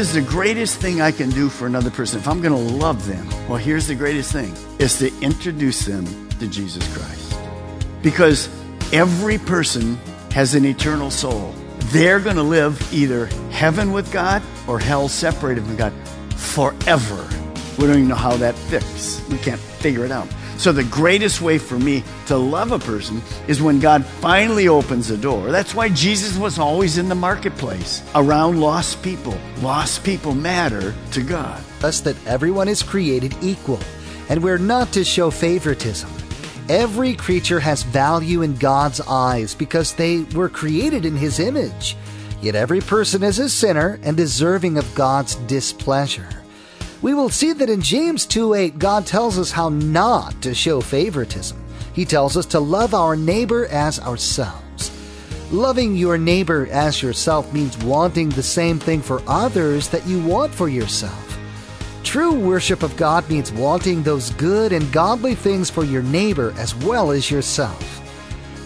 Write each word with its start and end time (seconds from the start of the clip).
Is 0.00 0.14
the 0.14 0.22
greatest 0.22 0.80
thing 0.80 1.02
I 1.02 1.12
can 1.12 1.28
do 1.28 1.50
for 1.50 1.66
another 1.66 1.90
person 1.90 2.18
if 2.18 2.26
I'm 2.26 2.40
going 2.40 2.54
to 2.54 2.74
love 2.74 3.06
them? 3.06 3.28
Well, 3.46 3.58
here's 3.58 3.86
the 3.86 3.94
greatest 3.94 4.32
thing 4.32 4.56
is 4.78 4.98
to 4.98 5.12
introduce 5.20 5.84
them 5.84 6.06
to 6.38 6.46
Jesus 6.48 6.82
Christ. 6.96 7.38
Because 8.02 8.48
every 8.94 9.36
person 9.36 9.96
has 10.30 10.54
an 10.54 10.64
eternal 10.64 11.10
soul. 11.10 11.54
They're 11.92 12.18
going 12.18 12.36
to 12.36 12.42
live 12.42 12.80
either 12.94 13.26
heaven 13.50 13.92
with 13.92 14.10
God 14.10 14.42
or 14.66 14.78
hell 14.78 15.06
separated 15.06 15.64
from 15.64 15.76
God 15.76 15.92
forever. 16.34 17.28
We 17.76 17.86
don't 17.86 17.96
even 17.96 18.08
know 18.08 18.14
how 18.14 18.38
that 18.38 18.54
fits. 18.54 19.22
We 19.28 19.36
can't 19.36 19.60
figure 19.60 20.06
it 20.06 20.10
out. 20.10 20.28
So, 20.60 20.72
the 20.72 20.84
greatest 20.84 21.40
way 21.40 21.56
for 21.56 21.78
me 21.78 22.04
to 22.26 22.36
love 22.36 22.70
a 22.70 22.78
person 22.78 23.22
is 23.48 23.62
when 23.62 23.80
God 23.80 24.04
finally 24.04 24.68
opens 24.68 25.08
the 25.08 25.16
door. 25.16 25.50
That's 25.50 25.74
why 25.74 25.88
Jesus 25.88 26.36
was 26.36 26.58
always 26.58 26.98
in 26.98 27.08
the 27.08 27.14
marketplace 27.14 28.02
around 28.14 28.60
lost 28.60 29.02
people. 29.02 29.38
Lost 29.62 30.04
people 30.04 30.34
matter 30.34 30.94
to 31.12 31.22
God. 31.22 31.64
Us 31.82 32.02
that 32.02 32.26
everyone 32.26 32.68
is 32.68 32.82
created 32.82 33.34
equal, 33.40 33.80
and 34.28 34.42
we're 34.42 34.58
not 34.58 34.92
to 34.92 35.02
show 35.02 35.30
favoritism. 35.30 36.10
Every 36.68 37.14
creature 37.14 37.60
has 37.60 37.82
value 37.82 38.42
in 38.42 38.54
God's 38.56 39.00
eyes 39.00 39.54
because 39.54 39.94
they 39.94 40.24
were 40.34 40.50
created 40.50 41.06
in 41.06 41.16
His 41.16 41.40
image. 41.40 41.96
Yet 42.42 42.54
every 42.54 42.82
person 42.82 43.22
is 43.22 43.38
a 43.38 43.48
sinner 43.48 43.98
and 44.02 44.14
deserving 44.14 44.76
of 44.76 44.94
God's 44.94 45.36
displeasure. 45.36 46.39
We 47.02 47.14
will 47.14 47.30
see 47.30 47.52
that 47.54 47.70
in 47.70 47.80
James 47.80 48.26
2 48.26 48.54
8, 48.54 48.78
God 48.78 49.06
tells 49.06 49.38
us 49.38 49.50
how 49.50 49.70
not 49.70 50.40
to 50.42 50.54
show 50.54 50.80
favoritism. 50.80 51.56
He 51.94 52.04
tells 52.04 52.36
us 52.36 52.46
to 52.46 52.60
love 52.60 52.94
our 52.94 53.16
neighbor 53.16 53.66
as 53.66 53.98
ourselves. 54.00 54.90
Loving 55.50 55.96
your 55.96 56.16
neighbor 56.16 56.68
as 56.70 57.02
yourself 57.02 57.52
means 57.52 57.76
wanting 57.78 58.28
the 58.28 58.42
same 58.42 58.78
thing 58.78 59.00
for 59.00 59.22
others 59.26 59.88
that 59.88 60.06
you 60.06 60.22
want 60.22 60.54
for 60.54 60.68
yourself. 60.68 61.38
True 62.04 62.32
worship 62.32 62.82
of 62.82 62.96
God 62.96 63.28
means 63.28 63.52
wanting 63.52 64.02
those 64.02 64.30
good 64.30 64.72
and 64.72 64.92
godly 64.92 65.34
things 65.34 65.68
for 65.68 65.84
your 65.84 66.02
neighbor 66.02 66.54
as 66.56 66.74
well 66.74 67.10
as 67.10 67.30
yourself. 67.30 68.00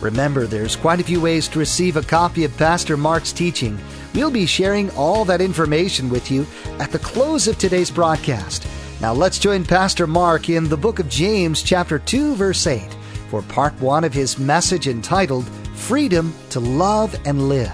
Remember, 0.03 0.47
there's 0.47 0.77
quite 0.77 1.01
a 1.01 1.05
few 1.05 1.21
ways 1.21 1.49
to 1.49 1.59
receive 1.59 1.97
a 1.97 2.03
copy 2.03 2.45
of 2.45 2.57
Pastor 2.57 2.97
Mark's 2.97 3.33
teaching. 3.33 3.79
We'll 4.15 4.31
be 4.31 4.47
sharing 4.47 4.91
all 4.91 5.25
that 5.25 5.41
information 5.41 6.09
with 6.09 6.31
you 6.31 6.47
at 6.79 6.93
the 6.93 7.01
close 7.01 7.49
of 7.49 7.59
today's 7.59 7.91
broadcast. 7.91 8.65
Now 9.01 9.13
let's 9.13 9.41
join 9.41 9.65
Pastor 9.65 10.07
Mark 10.07 10.49
in 10.49 10.69
the 10.69 10.77
book 10.77 11.01
of 11.01 11.09
James, 11.09 11.65
chapter 11.65 11.99
2, 11.99 12.37
verse 12.37 12.65
8, 12.65 12.97
for 13.29 13.43
part 13.43 13.73
1 13.81 14.05
of 14.05 14.15
his 14.15 14.39
message 14.39 14.87
entitled 14.87 15.45
Freedom 15.75 16.33
to 16.51 16.61
Love 16.61 17.17
and 17.27 17.49
Live. 17.49 17.73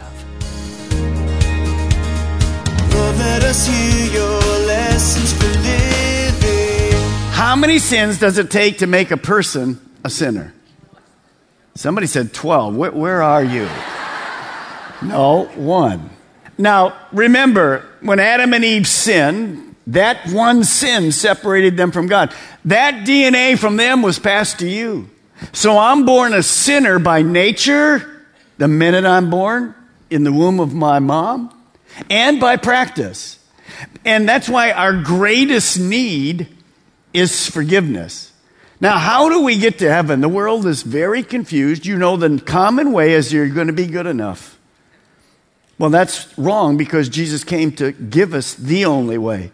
Lord, 2.95 3.17
let 3.19 3.45
us 3.45 3.67
hear 3.67 4.07
your 4.07 4.41
lessons 4.67 5.35
for 5.35 5.45
living. 5.45 6.93
How 7.33 7.55
many 7.55 7.79
sins 7.79 8.19
does 8.19 8.39
it 8.39 8.51
take 8.51 8.79
to 8.79 8.87
make 8.87 9.11
a 9.11 9.19
person 9.19 9.79
a 10.05 10.09
sinner? 10.09 10.55
Somebody 11.75 12.07
said 12.07 12.33
12. 12.33 12.77
Where, 12.77 12.93
where 12.93 13.23
are 13.23 13.45
you? 13.45 13.69
No, 15.03 15.45
one. 15.55 16.09
Now, 16.61 16.97
remember, 17.11 17.87
when 18.01 18.21
Adam 18.21 18.53
and 18.53 18.65
Eve 18.65 18.87
sinned, 18.87 19.75
that 19.87 20.29
one 20.29 20.63
sin 20.63 21.11
separated 21.11 21.77
them 21.77 21.91
from 21.91 22.07
God. 22.07 22.35
That 22.67 23.07
DNA 23.07 23.59
from 23.59 23.77
them 23.77 24.03
was 24.03 24.19
passed 24.19 24.59
to 24.59 24.69
you. 24.69 25.09
So 25.53 25.79
I'm 25.79 26.05
born 26.05 26.35
a 26.35 26.43
sinner 26.43 26.99
by 26.99 27.23
nature 27.23 28.27
the 28.59 28.69
minute 28.69 29.07
I'm 29.07 29.31
born 29.31 29.75
in 30.11 30.23
the 30.23 30.33
womb 30.33 30.61
of 30.61 30.75
my 30.75 30.99
mom 30.99 31.51
and 32.11 32.39
by 32.39 32.57
practice. 32.57 33.39
And 34.05 34.29
that's 34.29 34.49
why 34.49 34.71
our 34.73 35.03
greatest 35.03 35.81
need 35.81 36.47
is 37.15 37.49
forgiveness. 37.49 38.33
Now, 38.83 38.99
how 38.99 39.31
do 39.31 39.43
we 39.43 39.59
get 39.59 39.79
to 39.79 39.91
heaven? 39.91 40.21
The 40.21 40.29
world 40.29 40.67
is 40.67 40.83
very 40.83 41.23
confused. 41.23 41.87
You 41.87 41.97
know, 41.97 42.17
the 42.19 42.39
common 42.39 42.93
way 42.93 43.15
is 43.15 43.33
you're 43.33 43.49
going 43.49 43.69
to 43.69 43.73
be 43.73 43.87
good 43.87 44.07
enough. 44.07 44.50
Well, 45.81 45.89
that's 45.89 46.37
wrong 46.37 46.77
because 46.77 47.09
Jesus 47.09 47.43
came 47.43 47.73
to 47.77 47.93
give 47.93 48.35
us 48.35 48.53
the 48.53 48.85
only 48.85 49.17
way. 49.17 49.51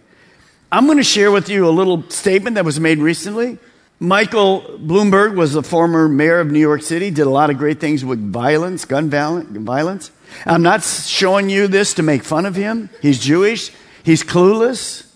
I'm 0.72 0.86
going 0.86 0.98
to 0.98 1.04
share 1.04 1.30
with 1.30 1.48
you 1.48 1.68
a 1.68 1.70
little 1.70 2.02
statement 2.10 2.56
that 2.56 2.64
was 2.64 2.80
made 2.80 2.98
recently. 2.98 3.58
Michael 4.00 4.62
Bloomberg 4.62 5.36
was 5.36 5.52
the 5.52 5.62
former 5.62 6.08
mayor 6.08 6.40
of 6.40 6.50
New 6.50 6.58
York 6.58 6.82
City, 6.82 7.12
did 7.12 7.28
a 7.28 7.30
lot 7.30 7.48
of 7.48 7.58
great 7.58 7.78
things 7.78 8.04
with 8.04 8.18
violence, 8.32 8.84
gun 8.84 9.08
violence. 9.08 10.10
I'm 10.44 10.62
not 10.62 10.82
showing 10.82 11.48
you 11.48 11.68
this 11.68 11.94
to 11.94 12.02
make 12.02 12.24
fun 12.24 12.44
of 12.44 12.56
him. 12.56 12.90
He's 13.00 13.20
Jewish, 13.20 13.70
he's 14.02 14.24
clueless. 14.24 15.08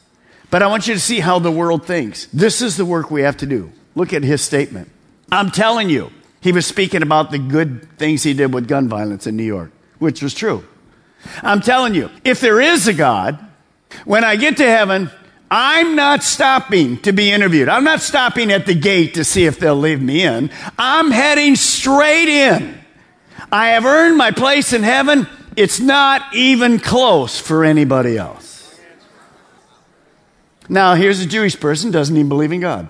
But 0.49 0.63
I 0.63 0.69
want 0.69 0.87
you 0.87 0.95
to 0.95 1.01
see 1.01 1.19
how 1.19 1.41
the 1.41 1.51
world 1.51 1.87
thinks. 1.87 2.27
This 2.27 2.63
is 2.63 2.77
the 2.77 2.85
work 2.85 3.11
we 3.11 3.23
have 3.23 3.39
to 3.39 3.47
do. 3.47 3.73
Look 3.97 4.13
at 4.13 4.23
his 4.23 4.43
statement. 4.43 4.89
I'm 5.33 5.51
telling 5.51 5.91
you, 5.91 6.13
he 6.41 6.53
was 6.53 6.67
speaking 6.67 7.03
about 7.03 7.33
the 7.33 7.39
good 7.39 7.99
things 7.99 8.23
he 8.23 8.33
did 8.33 8.55
with 8.55 8.69
gun 8.69 8.89
violence 8.89 9.27
in 9.27 9.37
New 9.37 9.43
York, 9.43 9.73
which 9.99 10.23
was 10.23 10.35
true. 10.35 10.65
I'm 11.43 11.61
telling 11.61 11.95
you, 11.95 12.11
if 12.25 12.41
there 12.41 12.61
is 12.61 12.89
a 12.89 12.95
God, 12.95 13.39
when 14.05 14.25
I 14.25 14.37
get 14.37 14.57
to 14.59 14.67
heaven, 14.67 15.11
I'm 15.51 15.97
not 15.97 16.23
stopping 16.23 16.99
to 16.99 17.13
be 17.13 17.31
interviewed. 17.33 17.69
I'm 17.69 17.85
not 17.85 18.01
stopping 18.01 18.53
at 18.53 18.67
the 18.67 18.75
gate 18.75 19.15
to 19.15 19.25
see 19.25 19.47
if 19.47 19.59
they'll 19.59 19.75
leave 19.75 20.01
me 20.01 20.23
in. 20.23 20.51
I'm 20.79 21.11
heading 21.11 21.57
straight 21.57 22.29
in. 22.29 22.79
I 23.51 23.71
have 23.71 23.85
earned 23.85 24.17
my 24.17 24.31
place 24.31 24.73
in 24.73 24.83
heaven. 24.83 25.27
It's 25.57 25.81
not 25.81 26.35
even 26.35 26.79
close 26.79 27.41
for 27.41 27.65
anybody 27.65 28.17
else. 28.17 28.79
Now, 30.69 30.95
here's 30.95 31.21
a 31.21 31.27
Jewish 31.27 31.59
person 31.59 31.91
doesn't 31.91 32.17
even 32.17 32.29
believe 32.29 32.53
in 32.53 32.61
God. 32.61 32.89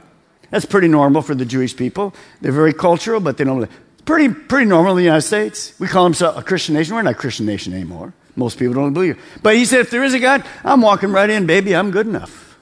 That's 0.50 0.66
pretty 0.66 0.88
normal 0.88 1.22
for 1.22 1.34
the 1.34 1.46
Jewish 1.46 1.74
people. 1.74 2.14
They're 2.42 2.52
very 2.52 2.74
cultural, 2.74 3.20
but 3.20 3.38
they 3.38 3.44
don't. 3.44 3.62
It's 3.62 4.02
pretty 4.04 4.34
pretty 4.34 4.66
normal 4.66 4.92
in 4.92 4.98
the 4.98 5.04
United 5.04 5.26
States. 5.26 5.72
We 5.80 5.86
call 5.86 6.06
ourselves 6.06 6.38
a 6.38 6.42
Christian 6.42 6.74
nation. 6.74 6.94
We're 6.94 7.02
not 7.02 7.12
a 7.12 7.14
Christian 7.14 7.46
nation 7.46 7.72
anymore. 7.72 8.12
Most 8.40 8.58
people 8.58 8.74
don't 8.74 8.94
believe. 8.94 9.22
But 9.42 9.54
he 9.54 9.66
said, 9.66 9.80
if 9.80 9.90
there 9.90 10.02
is 10.02 10.14
a 10.14 10.18
God, 10.18 10.44
I'm 10.64 10.80
walking 10.80 11.12
right 11.12 11.28
in, 11.28 11.44
baby. 11.46 11.76
I'm 11.76 11.90
good 11.90 12.06
enough. 12.06 12.58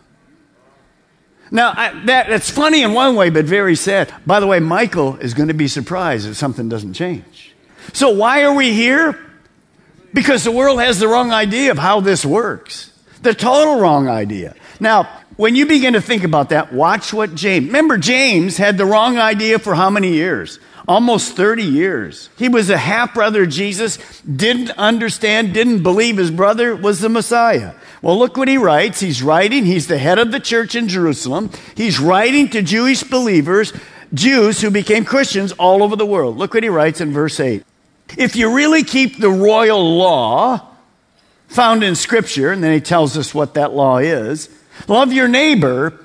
Now, 1.52 1.72
I, 1.74 1.92
that, 2.06 2.28
that's 2.28 2.50
funny 2.50 2.82
in 2.82 2.92
one 2.92 3.14
way, 3.14 3.30
but 3.30 3.44
very 3.44 3.76
sad. 3.76 4.12
By 4.26 4.40
the 4.40 4.46
way, 4.46 4.58
Michael 4.58 5.16
is 5.16 5.34
going 5.34 5.48
to 5.48 5.54
be 5.54 5.68
surprised 5.68 6.28
if 6.28 6.36
something 6.36 6.68
doesn't 6.68 6.94
change. 6.94 7.54
So, 7.92 8.10
why 8.10 8.42
are 8.42 8.52
we 8.52 8.72
here? 8.72 9.18
Because 10.12 10.42
the 10.42 10.50
world 10.50 10.80
has 10.80 10.98
the 10.98 11.06
wrong 11.06 11.30
idea 11.32 11.70
of 11.70 11.78
how 11.78 12.00
this 12.00 12.26
works. 12.26 12.92
The 13.22 13.34
total 13.34 13.80
wrong 13.80 14.08
idea. 14.08 14.56
Now, 14.80 15.04
when 15.36 15.54
you 15.54 15.66
begin 15.66 15.92
to 15.92 16.00
think 16.00 16.24
about 16.24 16.48
that, 16.48 16.72
watch 16.72 17.12
what 17.12 17.36
James, 17.36 17.66
remember, 17.66 17.96
James 17.98 18.56
had 18.56 18.76
the 18.76 18.84
wrong 18.84 19.16
idea 19.16 19.60
for 19.60 19.76
how 19.76 19.90
many 19.90 20.12
years? 20.12 20.58
Almost 20.88 21.36
30 21.36 21.64
years. 21.64 22.30
He 22.38 22.48
was 22.48 22.70
a 22.70 22.78
half 22.78 23.12
brother 23.12 23.42
of 23.42 23.50
Jesus, 23.50 23.98
didn't 24.22 24.70
understand, 24.70 25.52
didn't 25.52 25.82
believe 25.82 26.16
his 26.16 26.30
brother 26.30 26.74
was 26.74 27.00
the 27.00 27.10
Messiah. 27.10 27.74
Well, 28.00 28.18
look 28.18 28.38
what 28.38 28.48
he 28.48 28.56
writes. 28.56 29.00
He's 29.00 29.22
writing, 29.22 29.66
he's 29.66 29.86
the 29.86 29.98
head 29.98 30.18
of 30.18 30.32
the 30.32 30.40
church 30.40 30.74
in 30.74 30.88
Jerusalem. 30.88 31.50
He's 31.76 32.00
writing 32.00 32.48
to 32.50 32.62
Jewish 32.62 33.02
believers, 33.04 33.74
Jews 34.14 34.62
who 34.62 34.70
became 34.70 35.04
Christians 35.04 35.52
all 35.52 35.82
over 35.82 35.94
the 35.94 36.06
world. 36.06 36.38
Look 36.38 36.54
what 36.54 36.62
he 36.62 36.70
writes 36.70 37.02
in 37.02 37.12
verse 37.12 37.38
8. 37.38 37.64
If 38.16 38.34
you 38.34 38.54
really 38.54 38.82
keep 38.82 39.18
the 39.18 39.30
royal 39.30 39.98
law 39.98 40.66
found 41.48 41.84
in 41.84 41.96
Scripture, 41.96 42.50
and 42.50 42.64
then 42.64 42.72
he 42.72 42.80
tells 42.80 43.16
us 43.18 43.34
what 43.34 43.54
that 43.54 43.74
law 43.74 43.98
is, 43.98 44.48
love 44.86 45.12
your 45.12 45.28
neighbor 45.28 45.98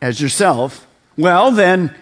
as 0.00 0.22
yourself, 0.22 0.86
well, 1.18 1.50
then 1.50 1.94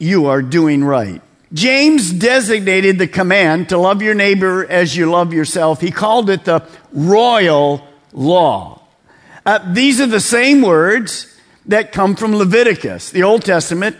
you 0.00 0.26
are 0.26 0.42
doing 0.42 0.82
right. 0.82 1.22
James 1.54 2.12
designated 2.12 2.98
the 2.98 3.06
command 3.06 3.68
to 3.68 3.78
love 3.78 4.02
your 4.02 4.14
neighbor 4.14 4.66
as 4.66 4.96
you 4.96 5.08
love 5.08 5.32
yourself. 5.32 5.80
He 5.80 5.92
called 5.92 6.28
it 6.28 6.44
the 6.44 6.66
royal 6.92 7.86
law. 8.12 8.82
Uh, 9.46 9.72
these 9.72 10.00
are 10.00 10.06
the 10.06 10.20
same 10.20 10.62
words 10.62 11.38
that 11.66 11.92
come 11.92 12.16
from 12.16 12.34
Leviticus, 12.34 13.10
the 13.10 13.22
Old 13.22 13.44
Testament. 13.44 13.96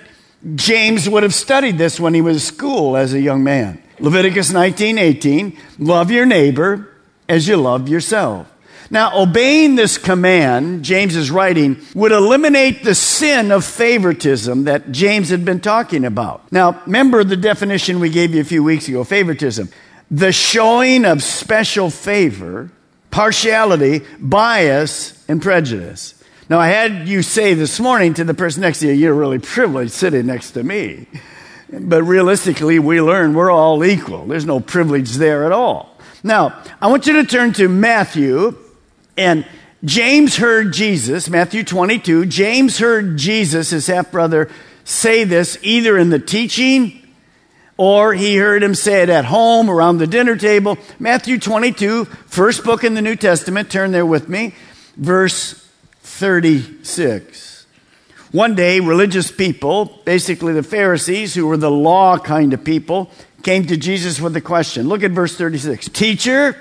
James 0.57 1.09
would 1.09 1.23
have 1.23 1.33
studied 1.33 1.79
this 1.79 2.01
when 2.01 2.13
he 2.13 2.21
was 2.21 2.37
at 2.37 2.43
school 2.43 2.97
as 2.97 3.15
a 3.15 3.21
young 3.21 3.45
man. 3.45 3.81
Leviticus 4.01 4.51
19:18, 4.53 5.57
love 5.79 6.11
your 6.11 6.27
neighbor 6.27 6.89
as 7.29 7.47
you 7.47 7.57
love 7.57 7.89
yourself. 7.89 8.49
Now, 8.95 9.11
obeying 9.21 9.75
this 9.75 9.99
command, 9.99 10.85
James 10.85 11.17
is 11.17 11.29
writing, 11.29 11.85
would 11.97 12.13
eliminate 12.13 12.85
the 12.85 12.95
sin 12.95 13.51
of 13.51 13.65
favoritism 13.65 14.65
that 14.65 14.93
James 14.93 15.31
had 15.31 15.45
been 15.45 15.59
talking 15.59 16.05
about. 16.05 16.53
Now, 16.53 16.81
remember 16.87 17.25
the 17.25 17.37
definition 17.37 17.99
we 17.99 18.09
gave 18.09 18.33
you 18.33 18.41
a 18.41 18.45
few 18.45 18.63
weeks 18.63 18.87
ago 18.87 19.03
favoritism. 19.03 19.69
The 20.13 20.31
showing 20.31 21.05
of 21.07 21.25
special 21.25 21.91
favor, 21.91 22.71
partiality, 23.11 24.03
bias, 24.21 25.25
and 25.27 25.43
prejudice. 25.43 26.23
Now, 26.49 26.61
I 26.61 26.69
had 26.69 27.09
you 27.09 27.23
say 27.23 27.55
this 27.55 27.81
morning 27.81 28.15
to 28.15 28.23
the 28.23 28.33
person 28.33 28.61
next 28.61 28.79
to 28.79 28.87
you, 28.87 28.93
you're 28.93 29.13
really 29.13 29.41
privileged 29.41 29.91
sitting 29.91 30.27
next 30.27 30.53
to 30.53 30.63
me. 30.63 31.09
But 31.69 32.05
realistically, 32.05 32.79
we 32.79 33.01
learn 33.01 33.35
we're 33.35 33.51
all 33.51 33.85
equal. 33.85 34.25
There's 34.27 34.47
no 34.47 34.61
privilege 34.61 35.15
there 35.15 35.47
at 35.47 35.51
all. 35.51 35.99
Now, 36.23 36.63
I 36.81 36.87
want 36.87 37.09
you 37.09 37.15
to 37.15 37.25
turn 37.25 37.55
to 37.55 37.69
Matthew 37.69 38.57
and 39.17 39.47
James 39.85 40.37
heard 40.37 40.73
Jesus, 40.73 41.29
Matthew 41.29 41.63
22, 41.63 42.27
James 42.27 42.79
heard 42.79 43.19
Jesus, 43.19 43.71
his 43.71 43.87
half 43.87 44.11
brother, 44.11 44.51
say 44.85 45.25
this 45.25 45.59
either 45.63 45.99
in 45.99 46.11
the 46.11 46.19
teaching 46.19 47.01
or 47.77 48.15
he 48.15 48.37
heard 48.37 48.63
him 48.63 48.75
say 48.75 49.03
it 49.03 49.09
at 49.09 49.25
home 49.25 49.69
around 49.69 49.99
the 49.99 50.07
dinner 50.07 50.37
table. 50.37 50.79
Matthew 50.99 51.39
22, 51.39 52.05
first 52.05 52.65
book 52.65 52.85
in 52.85 52.95
the 52.95 53.03
New 53.03 53.17
Testament, 53.17 53.71
turn 53.71 53.91
there 53.91 54.07
with 54.07 54.29
me, 54.29 54.55
verse 54.97 55.69
36. 56.03 57.67
One 58.31 58.55
day, 58.55 58.81
religious 58.81 59.31
people, 59.31 60.01
basically 60.05 60.53
the 60.53 60.63
Pharisees, 60.63 61.35
who 61.35 61.47
were 61.47 61.57
the 61.57 61.71
law 61.71 62.19
kind 62.19 62.53
of 62.53 62.65
people, 62.65 63.11
came 63.43 63.67
to 63.67 63.77
Jesus 63.77 64.21
with 64.21 64.37
a 64.37 64.41
question. 64.41 64.89
Look 64.89 65.03
at 65.03 65.11
verse 65.11 65.37
36. 65.37 65.89
Teacher, 65.91 66.57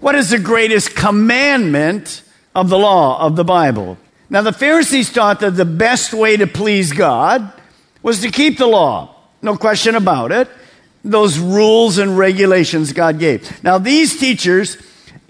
what 0.00 0.14
is 0.14 0.30
the 0.30 0.38
greatest 0.38 0.94
commandment 0.94 2.22
of 2.54 2.68
the 2.68 2.78
law 2.78 3.20
of 3.20 3.36
the 3.36 3.44
Bible? 3.44 3.98
Now, 4.28 4.42
the 4.42 4.52
Pharisees 4.52 5.10
thought 5.10 5.40
that 5.40 5.52
the 5.52 5.64
best 5.64 6.12
way 6.12 6.36
to 6.36 6.46
please 6.46 6.92
God 6.92 7.52
was 8.02 8.20
to 8.20 8.30
keep 8.30 8.58
the 8.58 8.66
law. 8.66 9.14
No 9.42 9.56
question 9.56 9.94
about 9.94 10.32
it. 10.32 10.48
Those 11.04 11.38
rules 11.38 11.98
and 11.98 12.18
regulations 12.18 12.92
God 12.92 13.18
gave. 13.18 13.62
Now, 13.62 13.78
these 13.78 14.18
teachers 14.18 14.76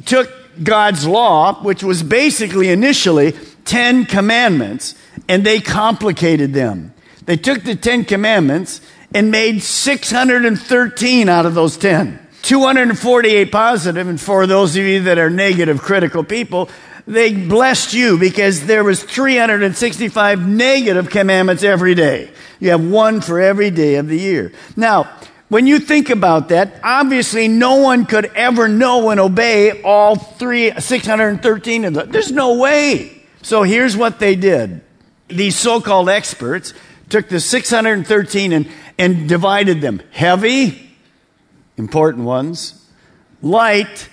took 0.07 0.31
God's 0.63 1.07
law, 1.07 1.63
which 1.63 1.83
was 1.83 2.03
basically 2.03 2.71
initially 2.71 3.35
10 3.67 4.07
commandments, 4.07 4.95
and 5.29 5.45
they 5.45 5.61
complicated 5.61 6.55
them. 6.55 6.95
They 7.27 7.37
took 7.37 7.63
the 7.65 7.77
10 7.77 8.07
commandments 8.07 8.81
and 9.15 9.31
made 9.31 9.63
613 9.63 11.29
out 11.29 11.47
of 11.47 11.55
those 11.55 11.77
10. 11.77 12.26
248 12.47 13.51
positive, 13.51 14.07
and 14.07 14.21
for 14.21 14.47
those 14.47 14.77
of 14.77 14.85
you 14.85 15.03
that 15.03 15.19
are 15.19 15.29
negative, 15.29 15.83
critical 15.83 16.23
people, 16.23 16.69
they 17.05 17.35
blessed 17.35 17.93
you 17.93 18.19
because 18.19 18.67
there 18.67 18.85
was 18.85 19.03
365 19.03 20.47
negative 20.47 21.11
commandments 21.11 21.65
every 21.65 21.97
day. 21.97 22.31
You 22.61 22.71
have 22.71 22.85
one 22.85 23.21
for 23.21 23.41
every 23.41 23.71
day 23.71 23.97
of 23.97 24.07
the 24.07 24.17
year. 24.17 24.53
Now, 24.77 25.11
when 25.49 25.67
you 25.67 25.81
think 25.81 26.09
about 26.09 26.49
that, 26.51 26.81
obviously 26.85 27.49
no 27.49 27.77
one 27.77 28.07
could 28.07 28.27
ever 28.27 28.69
know 28.69 29.11
and 29.11 29.19
obey 29.19 29.83
all 29.83 30.15
three, 30.15 30.73
613 30.79 31.85
of 31.85 31.95
them. 31.95 32.11
There's 32.11 32.31
no 32.31 32.59
way. 32.59 33.23
So 33.43 33.65
here's 33.65 33.97
what 33.97 34.21
they 34.21 34.37
did. 34.37 34.83
These 35.27 35.57
so-called 35.57 36.09
experts 36.09 36.75
took 37.09 37.29
the 37.29 37.41
613 37.41 38.53
and, 38.53 38.69
and 38.99 39.29
divided 39.29 39.81
them. 39.81 40.01
Heavy, 40.13 40.86
important 41.77 42.25
ones. 42.25 42.83
Light, 43.43 44.09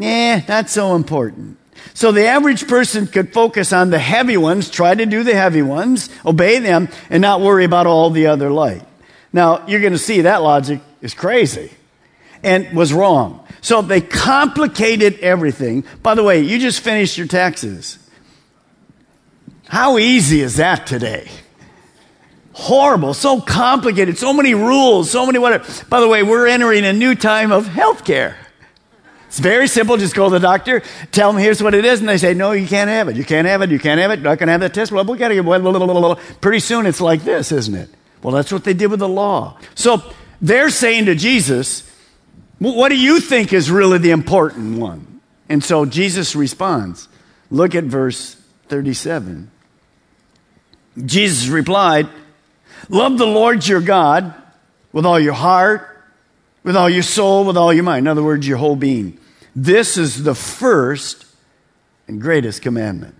eh, 0.00 0.42
not 0.48 0.68
so 0.68 0.94
important. 0.94 1.56
So 1.94 2.12
the 2.12 2.26
average 2.26 2.68
person 2.68 3.06
could 3.06 3.32
focus 3.32 3.72
on 3.72 3.90
the 3.90 3.98
heavy 3.98 4.36
ones, 4.36 4.70
try 4.70 4.94
to 4.94 5.06
do 5.06 5.22
the 5.22 5.34
heavy 5.34 5.62
ones, 5.62 6.10
obey 6.24 6.58
them, 6.58 6.88
and 7.10 7.20
not 7.20 7.40
worry 7.40 7.64
about 7.64 7.86
all 7.86 8.10
the 8.10 8.26
other 8.26 8.50
light. 8.50 8.82
Now, 9.32 9.66
you're 9.66 9.80
going 9.80 9.92
to 9.92 9.98
see 9.98 10.22
that 10.22 10.42
logic 10.42 10.80
is 11.02 11.14
crazy 11.14 11.70
and 12.42 12.72
was 12.76 12.92
wrong. 12.92 13.44
So 13.60 13.82
they 13.82 14.00
complicated 14.00 15.18
everything. 15.20 15.84
By 16.02 16.14
the 16.14 16.22
way, 16.22 16.40
you 16.40 16.58
just 16.58 16.80
finished 16.80 17.18
your 17.18 17.26
taxes. 17.26 17.98
How 19.68 19.98
easy 19.98 20.40
is 20.40 20.56
that 20.56 20.86
today? 20.86 21.28
Horrible, 22.58 23.14
so 23.14 23.40
complicated, 23.40 24.18
so 24.18 24.32
many 24.32 24.52
rules, 24.52 25.10
so 25.10 25.24
many 25.24 25.38
whatever. 25.38 25.64
By 25.88 26.00
the 26.00 26.08
way, 26.08 26.24
we're 26.24 26.48
entering 26.48 26.84
a 26.84 26.92
new 26.92 27.14
time 27.14 27.52
of 27.52 27.66
healthcare. 27.66 28.34
It's 29.28 29.38
very 29.38 29.68
simple. 29.68 29.96
Just 29.96 30.14
go 30.14 30.24
to 30.24 30.30
the 30.30 30.40
doctor, 30.40 30.82
tell 31.12 31.32
them 31.32 31.40
here's 31.40 31.62
what 31.62 31.74
it 31.74 31.84
is, 31.84 32.00
and 32.00 32.08
they 32.08 32.18
say, 32.18 32.34
no, 32.34 32.52
you 32.52 32.66
can't 32.66 32.90
have 32.90 33.08
it. 33.08 33.16
You 33.16 33.24
can't 33.24 33.46
have 33.46 33.62
it. 33.62 33.70
You 33.70 33.78
can't 33.78 34.00
have 34.00 34.10
it. 34.10 34.18
You're 34.18 34.24
not 34.24 34.38
going 34.38 34.48
to 34.48 34.52
have 34.52 34.60
that 34.62 34.74
test. 34.74 34.90
Well, 34.90 35.04
we 35.04 35.16
got 35.16 35.28
to 35.28 35.34
get 35.34 35.44
blah, 35.44 35.58
blah, 35.58 35.72
blah, 35.72 35.86
blah. 35.86 36.14
Pretty 36.40 36.58
soon 36.58 36.84
it's 36.84 37.00
like 37.00 37.22
this, 37.22 37.52
isn't 37.52 37.74
it? 37.74 37.90
Well, 38.22 38.34
that's 38.34 38.50
what 38.50 38.64
they 38.64 38.74
did 38.74 38.88
with 38.88 39.00
the 39.00 39.08
law. 39.08 39.56
So 39.76 40.02
they're 40.40 40.70
saying 40.70 41.06
to 41.06 41.14
Jesus, 41.14 41.88
what 42.58 42.88
do 42.88 42.96
you 42.96 43.20
think 43.20 43.52
is 43.52 43.70
really 43.70 43.98
the 43.98 44.10
important 44.10 44.78
one? 44.78 45.20
And 45.48 45.62
so 45.62 45.84
Jesus 45.84 46.34
responds. 46.34 47.08
Look 47.50 47.76
at 47.76 47.84
verse 47.84 48.34
37. 48.68 49.50
Jesus 51.06 51.48
replied, 51.48 52.08
Love 52.88 53.18
the 53.18 53.26
Lord 53.26 53.66
your 53.66 53.80
God 53.80 54.34
with 54.92 55.04
all 55.04 55.20
your 55.20 55.34
heart, 55.34 56.06
with 56.62 56.76
all 56.76 56.88
your 56.88 57.02
soul, 57.02 57.44
with 57.44 57.56
all 57.56 57.72
your 57.72 57.84
mind. 57.84 58.04
In 58.04 58.08
other 58.08 58.22
words, 58.22 58.46
your 58.48 58.58
whole 58.58 58.76
being. 58.76 59.18
This 59.54 59.96
is 59.96 60.22
the 60.22 60.34
first 60.34 61.26
and 62.06 62.20
greatest 62.20 62.62
commandment. 62.62 63.14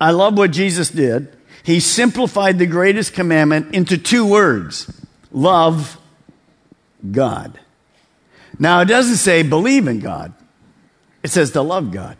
I 0.00 0.12
love 0.12 0.38
what 0.38 0.52
Jesus 0.52 0.90
did. 0.90 1.36
He 1.62 1.80
simplified 1.80 2.58
the 2.58 2.66
greatest 2.66 3.12
commandment 3.12 3.74
into 3.74 3.98
two 3.98 4.26
words 4.26 4.90
love 5.32 5.98
God. 7.10 7.58
Now, 8.58 8.80
it 8.80 8.86
doesn't 8.86 9.16
say 9.16 9.42
believe 9.42 9.88
in 9.88 10.00
God, 10.00 10.32
it 11.22 11.30
says 11.30 11.50
to 11.52 11.62
love 11.62 11.90
God. 11.90 12.16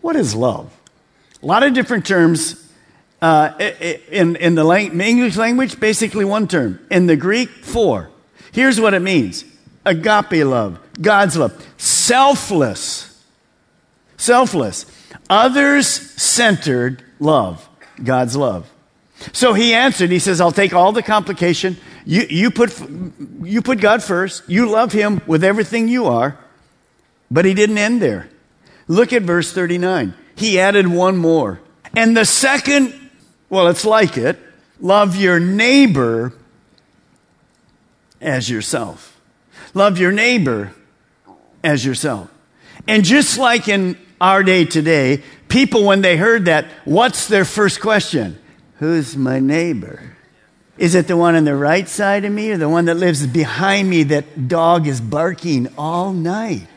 What 0.00 0.16
is 0.16 0.34
love? 0.34 0.76
A 1.42 1.46
lot 1.46 1.62
of 1.62 1.74
different 1.74 2.06
terms 2.06 2.69
uh, 3.22 3.52
in, 4.10 4.36
in 4.36 4.54
the 4.54 4.66
English 4.70 5.36
language, 5.36 5.78
basically 5.78 6.24
one 6.24 6.48
term. 6.48 6.80
In 6.90 7.06
the 7.06 7.16
Greek, 7.16 7.48
four. 7.48 8.10
Here's 8.52 8.80
what 8.80 8.94
it 8.94 9.00
means 9.00 9.44
agape 9.84 10.44
love, 10.44 10.78
God's 11.00 11.36
love, 11.36 11.66
selfless, 11.76 13.22
selfless, 14.16 14.86
others 15.28 15.86
centered 15.86 17.02
love, 17.18 17.68
God's 18.02 18.36
love. 18.36 18.70
So 19.32 19.52
he 19.52 19.74
answered, 19.74 20.10
he 20.10 20.18
says, 20.18 20.40
I'll 20.40 20.52
take 20.52 20.72
all 20.72 20.92
the 20.92 21.02
complication. 21.02 21.76
You, 22.06 22.26
you, 22.30 22.50
put, 22.50 22.74
you 23.42 23.60
put 23.60 23.80
God 23.80 24.02
first. 24.02 24.48
You 24.48 24.70
love 24.70 24.92
him 24.92 25.20
with 25.26 25.44
everything 25.44 25.88
you 25.88 26.06
are. 26.06 26.38
But 27.30 27.44
he 27.44 27.52
didn't 27.52 27.76
end 27.76 28.00
there. 28.00 28.30
Look 28.88 29.12
at 29.12 29.22
verse 29.22 29.52
39. 29.52 30.14
He 30.36 30.58
added 30.58 30.86
one 30.86 31.18
more. 31.18 31.60
And 31.94 32.16
the 32.16 32.24
second 32.24 33.09
well, 33.50 33.68
it's 33.68 33.84
like 33.84 34.16
it. 34.16 34.38
Love 34.80 35.16
your 35.16 35.38
neighbor 35.38 36.32
as 38.20 38.48
yourself. 38.48 39.20
Love 39.74 39.98
your 39.98 40.12
neighbor 40.12 40.72
as 41.62 41.84
yourself. 41.84 42.30
And 42.88 43.04
just 43.04 43.38
like 43.38 43.68
in 43.68 43.98
our 44.20 44.42
day 44.42 44.64
today, 44.64 45.22
people, 45.48 45.84
when 45.84 46.00
they 46.00 46.16
heard 46.16 46.46
that, 46.46 46.66
what's 46.84 47.28
their 47.28 47.44
first 47.44 47.80
question? 47.80 48.38
Who's 48.78 49.16
my 49.16 49.40
neighbor? 49.40 50.16
Is 50.78 50.94
it 50.94 51.08
the 51.08 51.16
one 51.16 51.34
on 51.36 51.44
the 51.44 51.54
right 51.54 51.86
side 51.86 52.24
of 52.24 52.32
me 52.32 52.52
or 52.52 52.56
the 52.56 52.68
one 52.68 52.86
that 52.86 52.94
lives 52.94 53.26
behind 53.26 53.90
me 53.90 54.04
that 54.04 54.48
dog 54.48 54.86
is 54.86 55.00
barking 55.00 55.68
all 55.76 56.14
night? 56.14 56.68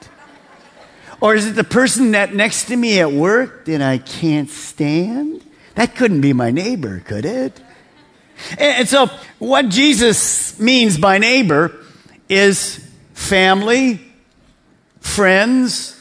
Or 1.22 1.36
is 1.36 1.48
it 1.48 1.56
the 1.56 1.64
person 1.64 2.12
that 2.12 2.34
next 2.34 2.66
to 2.66 2.76
me 2.76 3.00
at 3.00 3.14
work 3.14 3.64
that 3.66 3.82
I 3.82 4.00
can't 4.00 4.50
stand? 4.50 5.42
That 5.76 5.96
couldn't 5.96 6.22
be 6.22 6.34
my 6.34 6.52
neighbor, 6.52 7.00
could 7.00 7.26
it? 7.26 7.60
And 8.58 8.88
so, 8.88 9.10
what 9.40 9.70
Jesus 9.70 10.60
means 10.60 10.98
by 10.98 11.18
neighbor 11.18 11.72
is 12.30 12.86
family, 13.14 14.02
friends, 15.00 16.00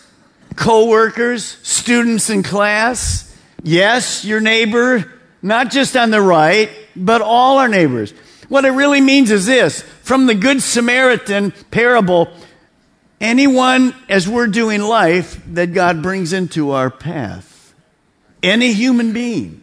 co-workers, 0.56 1.44
students 1.62 2.30
in 2.30 2.42
class. 2.42 3.36
Yes, 3.62 4.24
your 4.24 4.40
neighbor, 4.40 5.12
not 5.40 5.70
just 5.70 5.96
on 5.96 6.10
the 6.10 6.20
right, 6.20 6.70
but 6.96 7.22
all 7.22 7.58
our 7.58 7.68
neighbors. 7.68 8.12
What 8.48 8.64
it 8.64 8.70
really 8.70 9.00
means 9.00 9.30
is 9.30 9.46
this 9.46 9.82
from 10.02 10.26
the 10.26 10.34
Good 10.34 10.62
Samaritan 10.62 11.52
parable, 11.70 12.28
anyone 13.20 13.94
as 14.08 14.28
we're 14.28 14.48
doing 14.48 14.82
life 14.82 15.40
that 15.54 15.72
God 15.72 16.02
brings 16.02 16.32
into 16.32 16.72
our 16.72 16.90
path. 16.90 17.74
any 18.42 18.72
human 18.72 19.12
being. 19.12 19.61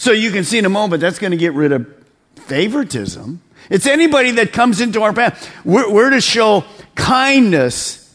So 0.00 0.12
you 0.12 0.30
can 0.30 0.44
see 0.44 0.56
in 0.56 0.64
a 0.64 0.70
moment 0.70 1.02
that's 1.02 1.18
going 1.18 1.32
to 1.32 1.36
get 1.36 1.52
rid 1.52 1.72
of 1.72 1.86
favoritism. 2.34 3.42
It's 3.68 3.84
anybody 3.84 4.30
that 4.30 4.50
comes 4.50 4.80
into 4.80 5.02
our 5.02 5.12
path. 5.12 5.54
We're, 5.62 5.92
we're 5.92 6.08
to 6.08 6.22
show 6.22 6.64
kindness 6.94 8.10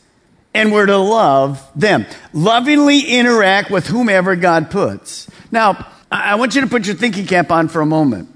and 0.56 0.72
we're 0.72 0.88
to 0.88 0.98
love 0.98 1.64
them. 1.76 2.08
Lovingly 2.34 3.02
interact 3.02 3.70
with 3.70 3.86
whomever 3.86 4.36
God 4.36 4.72
puts. 4.72 5.30
Now, 5.52 5.92
I 6.12 6.34
want 6.34 6.56
you 6.56 6.62
to 6.62 6.68
put 6.68 6.88
your 6.88 6.96
thinking 6.96 7.28
cap 7.28 7.52
on 7.52 7.68
for 7.68 7.82
a 7.82 7.86
moment. 7.86 8.30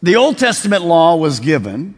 The 0.00 0.16
Old 0.16 0.38
Testament 0.38 0.82
law 0.82 1.16
was 1.16 1.40
given, 1.40 1.94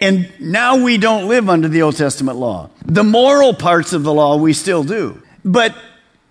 and 0.00 0.30
now 0.38 0.84
we 0.84 0.98
don't 0.98 1.28
live 1.28 1.48
under 1.48 1.66
the 1.66 1.80
Old 1.80 1.96
Testament 1.96 2.36
law. 2.36 2.68
The 2.84 3.04
moral 3.04 3.54
parts 3.54 3.94
of 3.94 4.02
the 4.02 4.12
law 4.12 4.36
we 4.36 4.52
still 4.52 4.84
do. 4.84 5.22
But 5.46 5.74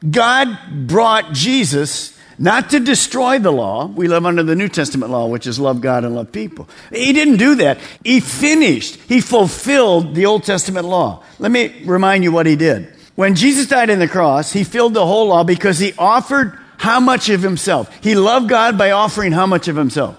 God 0.08 0.60
brought 0.86 1.34
Jesus 1.34 2.19
not 2.40 2.70
to 2.70 2.80
destroy 2.80 3.38
the 3.38 3.52
law. 3.52 3.86
We 3.86 4.08
live 4.08 4.26
under 4.26 4.44
the 4.44 4.56
New 4.56 4.70
Testament 4.70 5.12
law, 5.12 5.28
which 5.28 5.46
is 5.46 5.60
love 5.60 5.82
God 5.82 6.06
and 6.06 6.16
love 6.16 6.32
people. 6.32 6.70
He 6.92 7.12
didn't 7.12 7.38
do 7.38 7.56
that. 7.56 7.80
He 8.04 8.22
finished, 8.22 8.96
he 9.02 9.20
fulfilled 9.20 10.16
the 10.16 10.26
Old 10.26 10.46
Testament 10.46 10.86
law. 10.86 11.22
Let 11.38 11.52
me 11.52 11.84
remind 11.86 12.24
you 12.24 12.32
what 12.32 12.46
he 12.46 12.56
did. 12.56 12.94
When 13.16 13.36
Jesus 13.36 13.68
died 13.68 13.90
on 13.90 14.00
the 14.00 14.08
cross, 14.08 14.54
he 14.54 14.64
filled 14.64 14.94
the 14.94 15.06
whole 15.06 15.28
law 15.28 15.44
because 15.44 15.78
he 15.78 15.94
offered 15.98 16.58
how 16.78 17.02
much 17.02 17.28
of 17.28 17.42
himself? 17.42 17.94
He 18.02 18.16
loved 18.16 18.48
God 18.48 18.78
by 18.78 18.92
offering 18.92 19.34
how 19.34 19.46
much 19.46 19.68
of 19.68 19.76
himself? 19.76 20.18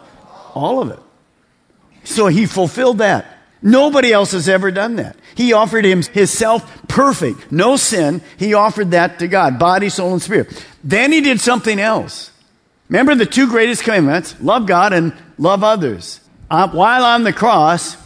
All 0.54 0.82
of 0.82 0.90
it. 0.90 0.98
So 2.04 2.26
he 2.26 2.44
fulfilled 2.44 2.98
that. 2.98 3.39
Nobody 3.62 4.12
else 4.12 4.32
has 4.32 4.48
ever 4.48 4.70
done 4.70 4.96
that. 4.96 5.16
He 5.34 5.52
offered 5.52 5.84
him 5.84 6.02
himself 6.02 6.88
perfect, 6.88 7.52
no 7.52 7.76
sin. 7.76 8.22
He 8.38 8.54
offered 8.54 8.92
that 8.92 9.18
to 9.18 9.28
God, 9.28 9.58
body, 9.58 9.90
soul, 9.90 10.12
and 10.12 10.22
spirit. 10.22 10.66
Then 10.82 11.12
he 11.12 11.20
did 11.20 11.40
something 11.40 11.78
else. 11.78 12.30
Remember 12.88 13.14
the 13.14 13.26
two 13.26 13.48
greatest 13.48 13.84
commandments 13.84 14.34
love 14.40 14.66
God 14.66 14.92
and 14.92 15.12
love 15.38 15.62
others. 15.62 16.20
Uh, 16.50 16.68
while 16.70 17.04
on 17.04 17.22
the 17.22 17.32
cross, 17.32 17.96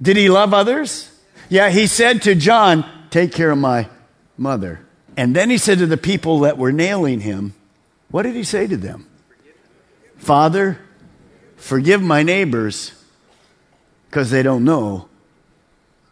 did 0.00 0.16
he 0.16 0.28
love 0.28 0.54
others? 0.54 1.10
Yeah, 1.48 1.68
he 1.68 1.86
said 1.86 2.22
to 2.22 2.34
John, 2.34 2.84
Take 3.10 3.32
care 3.32 3.50
of 3.50 3.58
my 3.58 3.88
mother. 4.36 4.80
And 5.16 5.36
then 5.36 5.48
he 5.48 5.58
said 5.58 5.78
to 5.78 5.86
the 5.86 5.96
people 5.96 6.40
that 6.40 6.58
were 6.58 6.72
nailing 6.72 7.20
him, 7.20 7.54
What 8.10 8.22
did 8.22 8.34
he 8.34 8.44
say 8.44 8.66
to 8.66 8.76
them? 8.76 9.06
Father, 10.16 10.78
forgive 11.56 12.02
my 12.02 12.22
neighbors 12.22 12.92
because 14.16 14.30
they 14.30 14.42
don't 14.42 14.64
know 14.64 15.06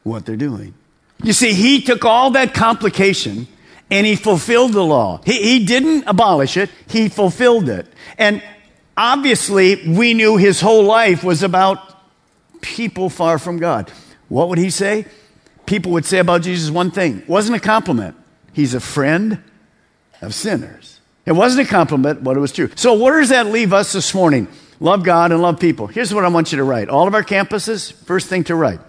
what 0.03 0.27
they're 0.27 0.37
doing. 0.37 0.75
You 1.23 1.33
see, 1.33 1.55
he 1.55 1.81
took 1.81 2.05
all 2.05 2.33
that 2.33 2.53
complication 2.53 3.47
and 3.91 4.07
he 4.07 4.15
fulfilled 4.15 4.75
the 4.75 4.85
law. 4.85 5.23
He, 5.25 5.41
he 5.41 5.65
didn't 5.65 6.05
abolish 6.07 6.59
it, 6.59 6.69
he 6.87 7.09
fulfilled 7.09 7.71
it. 7.71 7.87
And 8.19 8.43
obviously, 8.95 9.89
we 9.89 10.13
knew 10.13 10.37
his 10.37 10.61
whole 10.61 10.85
life 10.85 11.25
was 11.25 11.43
about 11.43 11.79
people 12.61 13.09
far 13.09 13.39
from 13.39 13.57
God. 13.57 13.91
What 14.29 14.51
would 14.51 14.59
he 14.59 14.69
say? 14.69 15.07
People 15.65 15.93
would 15.93 16.05
say 16.05 16.19
about 16.19 16.43
Jesus 16.43 16.71
one 16.71 16.91
thing. 16.91 17.21
It 17.21 17.29
wasn't 17.29 17.57
a 17.57 17.61
compliment. 17.61 18.17
He's 18.53 18.75
a 18.75 18.81
friend 18.81 19.43
of 20.21 20.35
sinners. 20.35 21.01
It 21.25 21.33
wasn't 21.33 21.67
a 21.67 21.71
compliment, 21.71 22.23
but 22.23 22.37
it 22.37 22.41
was 22.41 22.53
true. 22.53 22.69
So, 22.75 22.93
where 22.93 23.19
does 23.19 23.31
that 23.31 23.47
leave 23.47 23.73
us 23.73 23.95
this 23.95 24.13
morning? 24.13 24.47
Love 24.81 25.05
God, 25.05 25.33
and 25.33 25.41
love 25.41 25.61
people. 25.61 25.87
Here's 25.87 26.13
what 26.13 26.25
I 26.25 26.29
want 26.29 26.53
you 26.53 26.59
to 26.59 26.65
write. 26.65 26.89
All 26.89 27.07
of 27.07 27.15
our 27.15 27.25
campuses, 27.25 27.93
first 27.93 28.29
thing 28.29 28.45
to 28.45 28.55
write. 28.55 28.81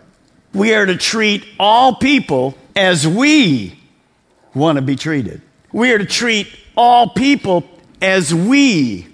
We 0.53 0.73
are 0.73 0.85
to 0.85 0.95
treat 0.95 1.45
all 1.59 1.95
people 1.95 2.55
as 2.75 3.07
we 3.07 3.77
want 4.53 4.77
to 4.77 4.81
be 4.81 4.95
treated. 4.95 5.41
We 5.71 5.91
are 5.91 5.97
to 5.97 6.05
treat 6.05 6.47
all 6.77 7.09
people 7.09 7.63
as 8.01 8.33
we 8.33 9.07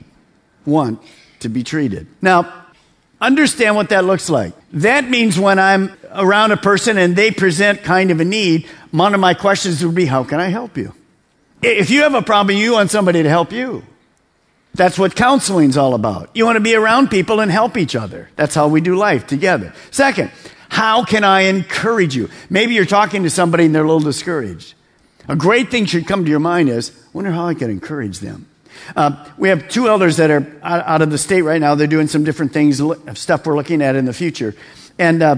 want 0.65 1.01
to 1.39 1.49
be 1.49 1.63
treated. 1.63 2.07
Now, 2.21 2.65
understand 3.19 3.75
what 3.75 3.89
that 3.89 4.05
looks 4.05 4.29
like. 4.29 4.53
That 4.73 5.09
means 5.09 5.39
when 5.39 5.59
I'm 5.59 5.95
around 6.13 6.51
a 6.51 6.57
person 6.57 6.97
and 6.97 7.15
they 7.15 7.31
present 7.31 7.83
kind 7.83 8.11
of 8.11 8.19
a 8.19 8.25
need, 8.25 8.67
one 8.91 9.13
of 9.13 9.19
my 9.19 9.33
questions 9.33 9.83
would 9.83 9.95
be, 9.95 10.05
How 10.05 10.23
can 10.23 10.39
I 10.39 10.49
help 10.49 10.77
you? 10.77 10.93
If 11.61 11.89
you 11.89 12.01
have 12.01 12.15
a 12.15 12.21
problem, 12.21 12.57
you 12.57 12.73
want 12.73 12.91
somebody 12.91 13.23
to 13.23 13.29
help 13.29 13.51
you. 13.51 13.83
That's 14.73 14.97
what 14.97 15.15
counseling's 15.15 15.75
all 15.75 15.93
about. 15.93 16.29
You 16.33 16.45
want 16.45 16.55
to 16.55 16.61
be 16.61 16.75
around 16.75 17.09
people 17.09 17.39
and 17.41 17.51
help 17.51 17.77
each 17.77 17.95
other. 17.95 18.29
That's 18.35 18.55
how 18.55 18.67
we 18.69 18.79
do 18.81 18.95
life 18.95 19.27
together. 19.27 19.73
Second, 19.91 20.31
how 20.69 21.03
can 21.03 21.23
I 21.23 21.41
encourage 21.41 22.15
you? 22.15 22.29
Maybe 22.49 22.73
you're 22.73 22.85
talking 22.85 23.23
to 23.23 23.29
somebody 23.29 23.65
and 23.65 23.75
they're 23.75 23.83
a 23.83 23.87
little 23.87 23.99
discouraged. 23.99 24.75
A 25.27 25.35
great 25.35 25.69
thing 25.69 25.85
should 25.85 26.07
come 26.07 26.23
to 26.23 26.29
your 26.29 26.39
mind 26.39 26.69
is, 26.69 26.91
wonder 27.13 27.31
how 27.31 27.47
I 27.47 27.53
can 27.53 27.69
encourage 27.69 28.19
them. 28.19 28.47
Uh, 28.95 29.25
we 29.37 29.49
have 29.49 29.67
two 29.69 29.87
elders 29.87 30.17
that 30.17 30.31
are 30.31 30.47
out, 30.63 31.01
of 31.01 31.11
the 31.11 31.17
state 31.17 31.41
right 31.41 31.59
now. 31.59 31.75
They're 31.75 31.87
doing 31.87 32.07
some 32.07 32.23
different 32.23 32.53
things, 32.53 32.81
stuff 33.15 33.45
we're 33.45 33.55
looking 33.55 33.81
at 33.81 33.95
in 33.95 34.05
the 34.05 34.13
future. 34.13 34.55
And 34.97 35.21
uh, 35.21 35.35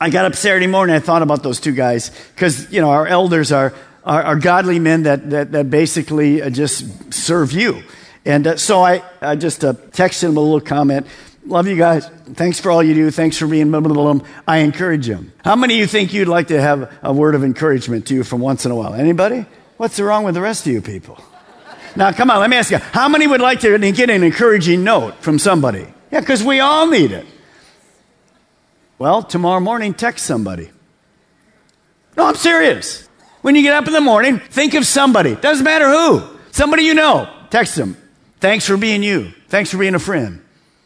I 0.00 0.10
got 0.10 0.24
up 0.24 0.34
Saturday 0.34 0.66
morning. 0.66 0.96
I 0.96 0.98
thought 0.98 1.22
about 1.22 1.42
those 1.42 1.60
two 1.60 1.72
guys 1.72 2.10
because 2.34 2.70
you 2.72 2.80
know 2.80 2.90
our 2.90 3.06
elders 3.06 3.52
are 3.52 3.72
are, 4.04 4.22
are 4.22 4.36
godly 4.36 4.78
men 4.78 5.04
that 5.04 5.30
that, 5.30 5.52
that 5.52 5.70
basically 5.70 6.42
uh, 6.42 6.50
just 6.50 7.12
serve 7.12 7.52
you. 7.52 7.82
And 8.24 8.46
uh, 8.46 8.56
so 8.56 8.82
I, 8.82 9.02
I 9.20 9.36
just 9.36 9.64
uh, 9.64 9.74
texted 9.74 10.24
him 10.24 10.36
a 10.36 10.40
little 10.40 10.60
comment. 10.60 11.06
Love 11.46 11.66
you 11.66 11.76
guys. 11.76 12.06
Thanks 12.34 12.58
for 12.58 12.70
all 12.70 12.82
you 12.82 12.94
do. 12.94 13.10
Thanks 13.10 13.36
for 13.36 13.46
being 13.46 13.70
blah, 13.70 13.80
blah, 13.80 13.92
blah, 13.92 14.14
blah. 14.14 14.26
I 14.48 14.58
encourage 14.58 15.06
you. 15.08 15.30
How 15.44 15.56
many 15.56 15.74
of 15.74 15.80
you 15.80 15.86
think 15.86 16.14
you'd 16.14 16.28
like 16.28 16.48
to 16.48 16.60
have 16.60 16.90
a 17.02 17.12
word 17.12 17.34
of 17.34 17.44
encouragement 17.44 18.06
to 18.06 18.14
you 18.14 18.24
from 18.24 18.40
once 18.40 18.64
in 18.64 18.72
a 18.72 18.74
while? 18.74 18.94
Anybody? 18.94 19.44
What's 19.76 20.00
wrong 20.00 20.24
with 20.24 20.34
the 20.34 20.40
rest 20.40 20.66
of 20.66 20.72
you 20.72 20.80
people? 20.80 21.22
Now, 21.96 22.12
come 22.12 22.30
on, 22.30 22.40
let 22.40 22.48
me 22.48 22.56
ask 22.56 22.70
you. 22.70 22.78
How 22.78 23.08
many 23.08 23.26
would 23.26 23.42
like 23.42 23.60
to 23.60 23.78
get 23.92 24.10
an 24.10 24.22
encouraging 24.22 24.84
note 24.84 25.16
from 25.16 25.38
somebody? 25.38 25.86
Yeah, 26.10 26.20
because 26.20 26.42
we 26.42 26.60
all 26.60 26.86
need 26.86 27.12
it. 27.12 27.26
Well, 28.98 29.22
tomorrow 29.22 29.60
morning, 29.60 29.92
text 29.92 30.24
somebody. 30.24 30.70
No, 32.16 32.26
I'm 32.26 32.36
serious. 32.36 33.06
When 33.42 33.54
you 33.54 33.62
get 33.62 33.74
up 33.74 33.86
in 33.86 33.92
the 33.92 34.00
morning, 34.00 34.38
think 34.38 34.74
of 34.74 34.86
somebody. 34.86 35.34
Doesn't 35.34 35.64
matter 35.64 35.88
who. 35.88 36.22
Somebody 36.52 36.84
you 36.84 36.94
know. 36.94 37.28
Text 37.50 37.76
them. 37.76 37.96
Thanks 38.40 38.66
for 38.66 38.76
being 38.76 39.02
you. 39.02 39.32
Thanks 39.48 39.70
for 39.70 39.78
being 39.78 39.94
a 39.94 39.98
friend. 39.98 40.44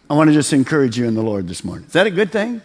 I 0.09 0.14
want 0.14 0.28
to 0.31 0.35
just 0.35 0.52
encourage 0.52 0.97
you 0.97 1.07
in 1.07 1.14
the 1.14 1.23
Lord 1.23 1.49
this 1.49 1.64
morning. 1.64 1.87
Is 1.87 1.93
that 1.93 2.07
a 2.07 2.11
good 2.11 2.31
thing? 2.31 2.62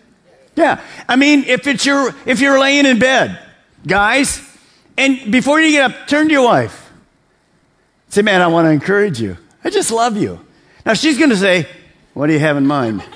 Yeah. 0.55 0.81
I 1.09 1.15
mean, 1.15 1.43
if 1.45 1.67
it's 1.67 1.85
your, 1.85 2.13
if 2.25 2.39
you're 2.39 2.59
laying 2.59 2.85
in 2.85 2.99
bed, 2.99 3.39
guys, 3.85 4.41
and 4.97 5.31
before 5.31 5.59
you 5.59 5.71
get 5.71 5.91
up, 5.91 6.07
turn 6.07 6.27
to 6.27 6.33
your 6.33 6.45
wife. 6.45 6.91
Say, 8.09 8.21
man, 8.21 8.41
I 8.41 8.47
want 8.47 8.65
to 8.67 8.69
encourage 8.69 9.19
you. 9.19 9.37
I 9.63 9.69
just 9.69 9.91
love 9.91 10.17
you. 10.17 10.45
Now 10.85 10.93
she's 10.93 11.17
going 11.17 11.31
to 11.31 11.37
say, 11.37 11.67
what 12.13 12.27
do 12.27 12.33
you 12.33 12.39
have 12.39 12.57
in 12.57 12.67
mind? 12.67 13.03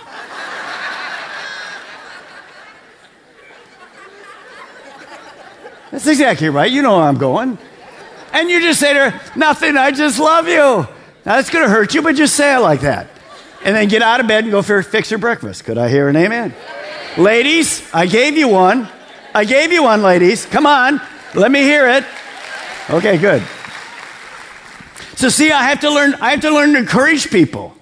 That's 5.92 6.08
exactly 6.08 6.50
right. 6.50 6.72
You 6.72 6.82
know 6.82 6.98
where 6.98 7.06
I'm 7.06 7.18
going. 7.18 7.58
And 8.34 8.50
you 8.50 8.60
just 8.60 8.80
say 8.80 8.94
to 8.94 9.12
her, 9.12 9.22
nothing, 9.38 9.78
I 9.78 9.92
just 9.92 10.20
love 10.20 10.48
you. 10.48 10.88
Now, 11.28 11.36
that's 11.36 11.50
going 11.50 11.66
to 11.66 11.70
hurt 11.70 11.94
you, 11.94 12.02
but 12.02 12.16
just 12.16 12.38
say 12.38 12.56
it 12.56 12.60
like 12.60 12.80
that. 12.82 13.10
And 13.62 13.76
then 13.76 13.90
get 13.90 14.02
out 14.02 14.22
of 14.22 14.30
bed 14.30 14.46
and 14.46 14.52
go 14.52 14.62
for, 14.62 14.82
fix 14.82 15.12
your 15.12 15.18
breakfast. 15.18 15.66
Could 15.66 15.78
I 15.78 15.90
hear 15.90 16.08
an 16.08 16.16
amen? 16.16 16.54
Ladies, 17.18 17.84
I 17.94 18.06
gave 18.06 18.38
you 18.38 18.48
one. 18.48 18.88
I 19.36 19.44
gave 19.44 19.74
you 19.74 19.84
one, 19.84 20.02
ladies. 20.02 20.46
Come 20.46 20.66
on. 20.66 21.02
Let 21.36 21.52
me 21.52 21.64
hear 21.64 21.90
it. 21.90 22.06
Okay, 22.90 23.18
good. 23.18 23.44
So 25.18 25.28
see, 25.28 25.52
I 25.52 25.64
have 25.64 25.82
to 25.82 25.90
learn, 25.90 26.14
I 26.14 26.32
have 26.32 26.40
to 26.42 26.50
learn 26.50 26.72
to 26.72 26.80
encourage 26.80 27.30
people. 27.30 27.76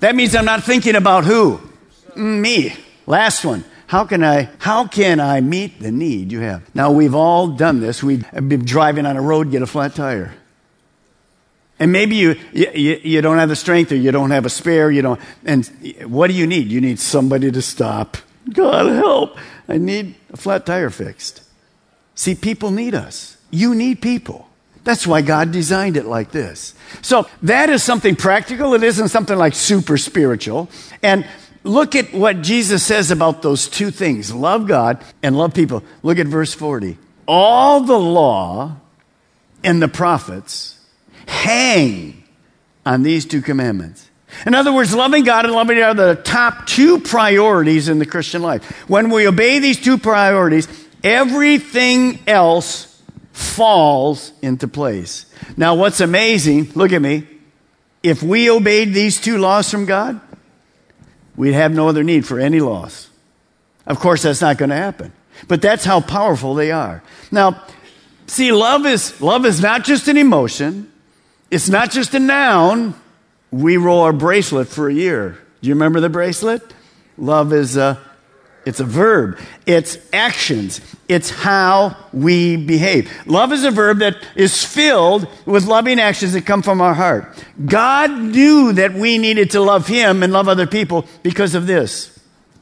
That 0.00 0.16
means 0.16 0.34
I'm 0.34 0.44
not 0.44 0.64
thinking 0.64 0.96
about 0.96 1.24
who? 1.24 1.60
Mm, 2.16 2.40
me. 2.40 2.74
Last 3.06 3.44
one. 3.44 3.64
How 3.86 4.04
can 4.04 4.24
I, 4.24 4.50
how 4.58 4.88
can 4.88 5.20
I 5.20 5.40
meet 5.40 5.78
the 5.78 5.92
need 5.92 6.32
you 6.32 6.40
have? 6.40 6.74
Now 6.74 6.90
we've 6.90 7.14
all 7.14 7.46
done 7.46 7.78
this. 7.78 8.02
We've 8.02 8.28
been 8.32 8.64
driving 8.64 9.06
on 9.06 9.16
a 9.16 9.22
road, 9.22 9.52
get 9.52 9.62
a 9.62 9.68
flat 9.68 9.94
tire. 9.94 10.34
And 11.78 11.92
maybe 11.92 12.16
you, 12.16 12.36
you, 12.52 13.00
you 13.02 13.22
don't 13.22 13.38
have 13.38 13.48
the 13.48 13.56
strength 13.56 13.92
or 13.92 13.96
you 13.96 14.10
don't 14.10 14.30
have 14.30 14.44
a 14.44 14.50
spare, 14.50 14.90
you 14.90 15.02
don't, 15.02 15.20
and 15.44 15.66
what 16.06 16.26
do 16.26 16.34
you 16.34 16.46
need? 16.46 16.72
You 16.72 16.80
need 16.80 16.98
somebody 16.98 17.52
to 17.52 17.62
stop. 17.62 18.16
God 18.52 18.86
help. 18.86 19.36
I 19.68 19.78
need 19.78 20.14
a 20.32 20.36
flat 20.36 20.66
tire 20.66 20.90
fixed. 20.90 21.42
See, 22.14 22.34
people 22.34 22.70
need 22.70 22.94
us. 22.94 23.36
You 23.50 23.74
need 23.74 24.02
people. 24.02 24.48
That's 24.82 25.06
why 25.06 25.22
God 25.22 25.52
designed 25.52 25.96
it 25.96 26.06
like 26.06 26.30
this. 26.32 26.74
So 27.02 27.28
that 27.42 27.68
is 27.68 27.82
something 27.82 28.16
practical. 28.16 28.74
It 28.74 28.82
isn't 28.82 29.08
something 29.08 29.36
like 29.36 29.54
super 29.54 29.98
spiritual. 29.98 30.70
And 31.02 31.26
look 31.62 31.94
at 31.94 32.12
what 32.12 32.42
Jesus 32.42 32.84
says 32.84 33.10
about 33.10 33.42
those 33.42 33.68
two 33.68 33.90
things 33.90 34.32
love 34.32 34.66
God 34.66 35.04
and 35.22 35.36
love 35.36 35.54
people. 35.54 35.84
Look 36.02 36.18
at 36.18 36.26
verse 36.26 36.54
40. 36.54 36.96
All 37.26 37.82
the 37.82 37.98
law 37.98 38.76
and 39.62 39.82
the 39.82 39.88
prophets 39.88 40.77
hang 41.28 42.24
on 42.84 43.02
these 43.02 43.26
two 43.26 43.42
commandments. 43.42 44.08
In 44.46 44.54
other 44.54 44.72
words, 44.72 44.94
loving 44.94 45.24
God 45.24 45.44
and 45.44 45.54
loving 45.54 45.78
God 45.78 45.98
are 45.98 46.14
the 46.14 46.22
top 46.22 46.66
two 46.66 46.98
priorities 46.98 47.88
in 47.88 47.98
the 47.98 48.06
Christian 48.06 48.42
life. 48.42 48.64
When 48.88 49.10
we 49.10 49.26
obey 49.26 49.58
these 49.58 49.80
two 49.80 49.98
priorities, 49.98 50.68
everything 51.02 52.20
else 52.26 53.00
falls 53.32 54.32
into 54.42 54.68
place. 54.68 55.26
Now, 55.56 55.74
what's 55.74 56.00
amazing, 56.00 56.72
look 56.74 56.92
at 56.92 57.00
me. 57.00 57.26
If 58.02 58.22
we 58.22 58.50
obeyed 58.50 58.94
these 58.94 59.20
two 59.20 59.38
laws 59.38 59.70
from 59.70 59.86
God, 59.86 60.20
we'd 61.36 61.52
have 61.52 61.72
no 61.72 61.88
other 61.88 62.04
need 62.04 62.26
for 62.26 62.38
any 62.38 62.60
laws. 62.60 63.08
Of 63.86 63.98
course, 63.98 64.22
that's 64.22 64.40
not 64.40 64.58
going 64.58 64.70
to 64.70 64.76
happen. 64.76 65.12
But 65.46 65.62
that's 65.62 65.84
how 65.84 66.00
powerful 66.00 66.54
they 66.54 66.70
are. 66.72 67.02
Now, 67.30 67.64
see, 68.26 68.52
love 68.52 68.86
is, 68.86 69.20
love 69.20 69.46
is 69.46 69.60
not 69.60 69.84
just 69.84 70.08
an 70.08 70.16
emotion. 70.16 70.92
It's 71.50 71.68
not 71.68 71.90
just 71.90 72.14
a 72.14 72.18
noun. 72.18 72.94
We 73.50 73.76
roll 73.76 74.00
our 74.00 74.12
bracelet 74.12 74.68
for 74.68 74.88
a 74.88 74.94
year. 74.94 75.38
Do 75.62 75.68
you 75.68 75.74
remember 75.74 76.00
the 76.00 76.10
bracelet? 76.10 76.62
Love 77.16 77.52
is 77.52 77.76
a, 77.76 77.98
it's 78.66 78.80
a 78.80 78.84
verb. 78.84 79.38
It's 79.66 79.98
actions. 80.12 80.80
It's 81.08 81.30
how 81.30 81.96
we 82.12 82.56
behave. 82.56 83.10
Love 83.26 83.52
is 83.52 83.64
a 83.64 83.70
verb 83.70 83.98
that 83.98 84.16
is 84.36 84.62
filled 84.64 85.26
with 85.46 85.64
loving 85.64 85.98
actions 85.98 86.34
that 86.34 86.44
come 86.44 86.62
from 86.62 86.80
our 86.80 86.94
heart. 86.94 87.44
God 87.64 88.10
knew 88.10 88.74
that 88.74 88.92
we 88.92 89.16
needed 89.16 89.50
to 89.52 89.60
love 89.60 89.86
Him 89.86 90.22
and 90.22 90.32
love 90.32 90.48
other 90.48 90.66
people 90.66 91.06
because 91.22 91.54
of 91.54 91.66
this. 91.66 92.14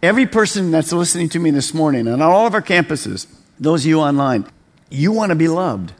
Every 0.02 0.26
person 0.26 0.70
that's 0.70 0.92
listening 0.92 1.28
to 1.30 1.40
me 1.40 1.50
this 1.50 1.74
morning 1.74 2.06
on 2.06 2.22
all 2.22 2.46
of 2.46 2.54
our 2.54 2.62
campuses, 2.62 3.26
those 3.58 3.82
of 3.82 3.88
you 3.88 4.00
online, 4.00 4.46
you 4.90 5.10
want 5.10 5.30
to 5.30 5.36
be 5.36 5.48
loved. 5.48 5.92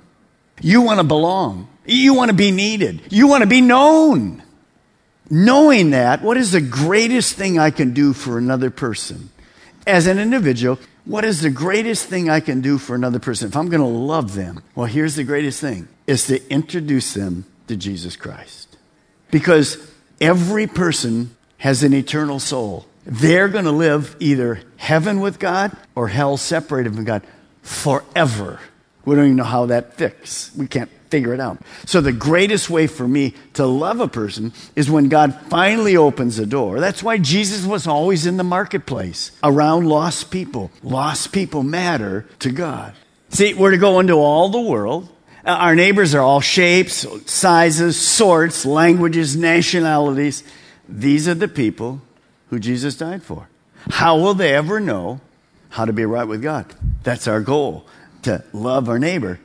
You 0.61 0.83
want 0.83 1.01
to 1.01 1.05
belong. 1.05 1.69
You 1.87 2.15
want 2.15 2.31
to 2.31 2.37
be 2.37 2.51
needed. 2.51 3.03
You 3.11 3.29
want 3.29 3.43
to 3.43 3.49
be 3.49 3.61
known. 3.61 4.43
Knowing 5.29 5.91
that, 5.91 6.23
what 6.23 6.37
is 6.37 6.53
the 6.53 6.61
greatest 6.61 7.35
thing 7.35 7.59
I 7.59 7.71
can 7.71 7.95
do 7.95 8.13
for 8.13 8.39
another 8.39 8.71
person? 8.71 9.31
As 9.87 10.07
an 10.07 10.19
individual, 10.19 10.79
what 11.05 11.25
is 11.25 11.41
the 11.41 11.51
greatest 11.51 12.07
thing 12.07 12.29
I 12.29 12.41
can 12.41 12.61
do 12.61 12.79
for 12.79 12.95
another 12.95 13.19
person? 13.19 13.49
If 13.49 13.57
I'm 13.57 13.69
going 13.69 13.81
to 13.81 13.87
love 13.87 14.35
them, 14.35 14.63
well, 14.75 14.87
here's 14.87 15.15
the 15.15 15.25
greatest 15.25 15.61
thing 15.61 15.89
is 16.07 16.27
to 16.27 16.51
introduce 16.51 17.15
them 17.15 17.45
to 17.69 17.77
Jesus 17.77 18.17
Christ. 18.17 18.77
Because 19.31 19.79
every 20.21 20.67
person 20.67 21.37
has 21.59 21.83
an 21.83 21.93
eternal 21.93 22.39
soul. 22.39 22.87
They're 23.05 23.49
going 23.49 23.65
to 23.65 23.73
live 23.73 24.17
either 24.19 24.61
heaven 24.77 25.21
with 25.21 25.39
God 25.39 25.77
or 25.95 26.09
hell 26.09 26.37
separated 26.37 26.95
from 26.95 27.05
God 27.05 27.23
forever. 27.63 28.61
We 29.05 29.15
don't 29.15 29.25
even 29.27 29.37
know 29.37 29.45
how 29.45 29.67
that 29.67 29.95
fits. 29.95 30.51
We 30.57 30.67
can't 30.67 30.91
figure 31.11 31.35
it 31.35 31.41
out. 31.41 31.59
So 31.85 32.01
the 32.01 32.13
greatest 32.13 32.71
way 32.71 32.87
for 32.87 33.07
me 33.07 33.35
to 33.55 33.67
love 33.67 34.01
a 34.01 34.09
person 34.09 34.53
is 34.75 34.91
when 34.91 35.09
God 35.09 35.35
finally 35.49 35.97
opens 35.97 36.37
the 36.37 36.47
door. 36.47 36.81
That's 36.81 37.03
why 37.03 37.19
Jesus 37.19 37.65
was 37.65 37.87
always 37.87 38.27
in 38.27 38.37
the 38.37 38.45
marketplace 38.45 39.31
around 39.43 39.89
lost 39.89 40.31
people. 40.31 40.71
Lost 40.83 41.33
people 41.33 41.63
matter 41.63 42.27
to 42.41 42.51
God. 42.51 42.95
See, 43.31 43.55
we're 43.55 43.73
to 43.73 43.79
go 43.79 44.01
into 44.01 44.15
all 44.15 44.49
the 44.49 44.61
world. 44.61 45.09
Uh, 45.45 45.51
our 45.51 45.75
neighbors 45.75 46.15
are 46.15 46.23
all 46.23 46.41
shapes, 46.41 47.07
sizes, 47.31 47.99
sorts, 47.99 48.67
languages, 48.67 49.37
nationalities. 49.37 50.43
These 50.89 51.29
are 51.29 51.35
the 51.35 51.49
people 51.49 52.01
who 52.51 52.59
Jesus 52.59 52.97
died 52.97 53.23
for. 53.23 53.49
How 53.91 54.19
will 54.19 54.35
they 54.35 54.55
ever 54.55 54.81
know 54.81 55.21
how 55.71 55.85
to 55.85 55.93
be 55.93 56.05
right 56.05 56.27
with 56.27 56.43
God? 56.43 56.75
That's 57.03 57.29
our 57.29 57.41
goal 57.41 57.87
to 58.23 58.43
love 58.53 58.89
our 58.89 58.99
neighbor. 58.99 59.39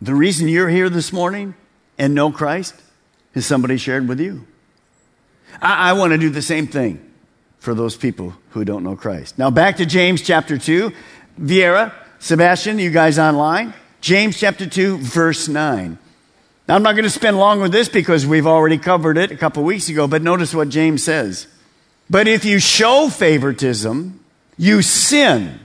The 0.00 0.14
reason 0.14 0.48
you're 0.48 0.68
here 0.68 0.90
this 0.90 1.12
morning 1.12 1.54
and 1.96 2.14
know 2.14 2.30
Christ 2.30 2.74
is 3.34 3.46
somebody 3.46 3.76
shared 3.78 4.08
with 4.08 4.20
you. 4.20 4.46
I, 5.60 5.90
I 5.90 5.92
want 5.94 6.12
to 6.12 6.18
do 6.18 6.28
the 6.28 6.42
same 6.42 6.66
thing 6.66 7.02
for 7.58 7.74
those 7.74 7.96
people 7.96 8.34
who 8.50 8.64
don't 8.64 8.84
know 8.84 8.96
Christ. 8.96 9.38
Now, 9.38 9.50
back 9.50 9.78
to 9.78 9.86
James 9.86 10.22
chapter 10.22 10.58
2. 10.58 10.92
Vero, 11.38 11.92
Sebastian, 12.18 12.78
you 12.78 12.90
guys 12.90 13.18
online? 13.18 13.72
James 14.00 14.38
chapter 14.38 14.66
2, 14.66 14.98
verse 14.98 15.48
9. 15.48 15.98
Now, 16.68 16.74
I'm 16.74 16.82
not 16.82 16.92
going 16.92 17.04
to 17.04 17.10
spend 17.10 17.38
long 17.38 17.60
with 17.60 17.72
this 17.72 17.88
because 17.88 18.26
we've 18.26 18.46
already 18.46 18.78
covered 18.78 19.16
it 19.16 19.30
a 19.30 19.36
couple 19.36 19.62
weeks 19.62 19.88
ago, 19.88 20.06
but 20.06 20.22
notice 20.22 20.54
what 20.54 20.68
James 20.68 21.02
says. 21.02 21.46
But 22.10 22.28
if 22.28 22.44
you 22.44 22.58
show 22.58 23.08
favoritism, 23.08 24.22
you 24.58 24.82
sin 24.82 25.60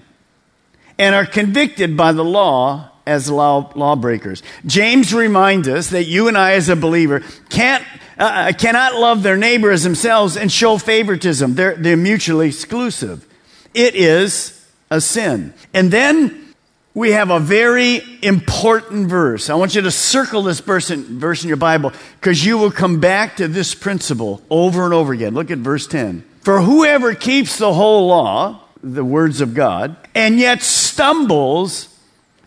and 0.97 1.15
are 1.15 1.25
convicted 1.25 1.97
by 1.97 2.13
the 2.13 2.23
law 2.23 2.90
as 3.05 3.29
law, 3.29 3.71
lawbreakers. 3.75 4.43
James 4.65 5.13
reminds 5.13 5.67
us 5.67 5.89
that 5.89 6.05
you 6.05 6.27
and 6.27 6.37
I, 6.37 6.53
as 6.53 6.69
a 6.69 6.75
believer, 6.75 7.21
can't, 7.49 7.83
uh, 8.17 8.23
uh, 8.23 8.53
cannot 8.53 8.95
love 8.95 9.23
their 9.23 9.37
neighbor 9.37 9.71
as 9.71 9.83
themselves 9.83 10.37
and 10.37 10.51
show 10.51 10.77
favoritism. 10.77 11.55
They're, 11.55 11.75
they're 11.75 11.97
mutually 11.97 12.47
exclusive. 12.47 13.27
It 13.73 13.95
is 13.95 14.57
a 14.89 15.01
sin. 15.01 15.53
And 15.73 15.91
then 15.91 16.53
we 16.93 17.11
have 17.11 17.29
a 17.29 17.39
very 17.39 18.01
important 18.21 19.07
verse. 19.07 19.49
I 19.49 19.55
want 19.55 19.75
you 19.75 19.81
to 19.81 19.91
circle 19.91 20.43
this 20.43 20.59
verse 20.59 20.91
in, 20.91 21.19
verse 21.19 21.43
in 21.43 21.47
your 21.47 21.57
Bible 21.57 21.93
because 22.19 22.45
you 22.45 22.57
will 22.57 22.71
come 22.71 22.99
back 22.99 23.37
to 23.37 23.47
this 23.47 23.73
principle 23.73 24.41
over 24.49 24.83
and 24.83 24.93
over 24.93 25.13
again. 25.13 25.33
Look 25.33 25.51
at 25.51 25.59
verse 25.59 25.87
10. 25.87 26.25
For 26.41 26.61
whoever 26.61 27.15
keeps 27.15 27.57
the 27.57 27.73
whole 27.73 28.07
law, 28.07 28.61
the 28.83 29.05
words 29.05 29.41
of 29.41 29.53
God, 29.53 29.95
and 30.13 30.37
yet 30.37 30.61
stumbles 30.61 31.87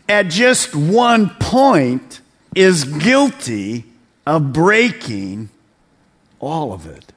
at 0.08 0.28
just 0.28 0.74
one 0.74 1.30
point 1.30 2.20
is 2.54 2.84
guilty 2.84 3.84
of 4.26 4.52
breaking 4.52 5.50
all 6.40 6.72
of 6.72 6.86
it. 6.86 7.12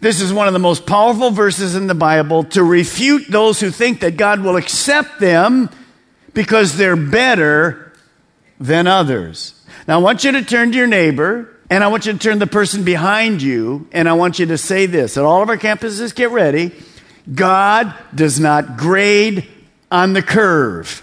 This 0.00 0.22
is 0.22 0.32
one 0.32 0.46
of 0.46 0.54
the 0.54 0.58
most 0.58 0.86
powerful 0.86 1.30
verses 1.30 1.74
in 1.74 1.86
the 1.86 1.94
Bible 1.94 2.44
to 2.44 2.64
refute 2.64 3.28
those 3.28 3.60
who 3.60 3.70
think 3.70 4.00
that 4.00 4.16
God 4.16 4.40
will 4.40 4.56
accept 4.56 5.20
them 5.20 5.68
because 6.32 6.76
they're 6.76 6.96
better 6.96 7.92
than 8.58 8.86
others. 8.86 9.62
Now, 9.86 9.98
I 9.98 10.02
want 10.02 10.24
you 10.24 10.32
to 10.32 10.42
turn 10.42 10.72
to 10.72 10.78
your 10.78 10.86
neighbor 10.86 11.54
and 11.68 11.84
I 11.84 11.88
want 11.88 12.06
you 12.06 12.12
to 12.14 12.18
turn 12.18 12.38
the 12.38 12.46
person 12.46 12.82
behind 12.82 13.42
you 13.42 13.88
and 13.92 14.08
I 14.08 14.14
want 14.14 14.38
you 14.38 14.46
to 14.46 14.58
say 14.58 14.86
this. 14.86 15.18
At 15.18 15.24
all 15.24 15.42
of 15.42 15.48
our 15.50 15.58
campuses, 15.58 16.14
get 16.14 16.30
ready. 16.30 16.72
God 17.32 17.94
does 18.14 18.40
not 18.40 18.78
grade 18.78 19.46
on 19.90 20.14
the 20.14 20.22
curve. 20.22 21.02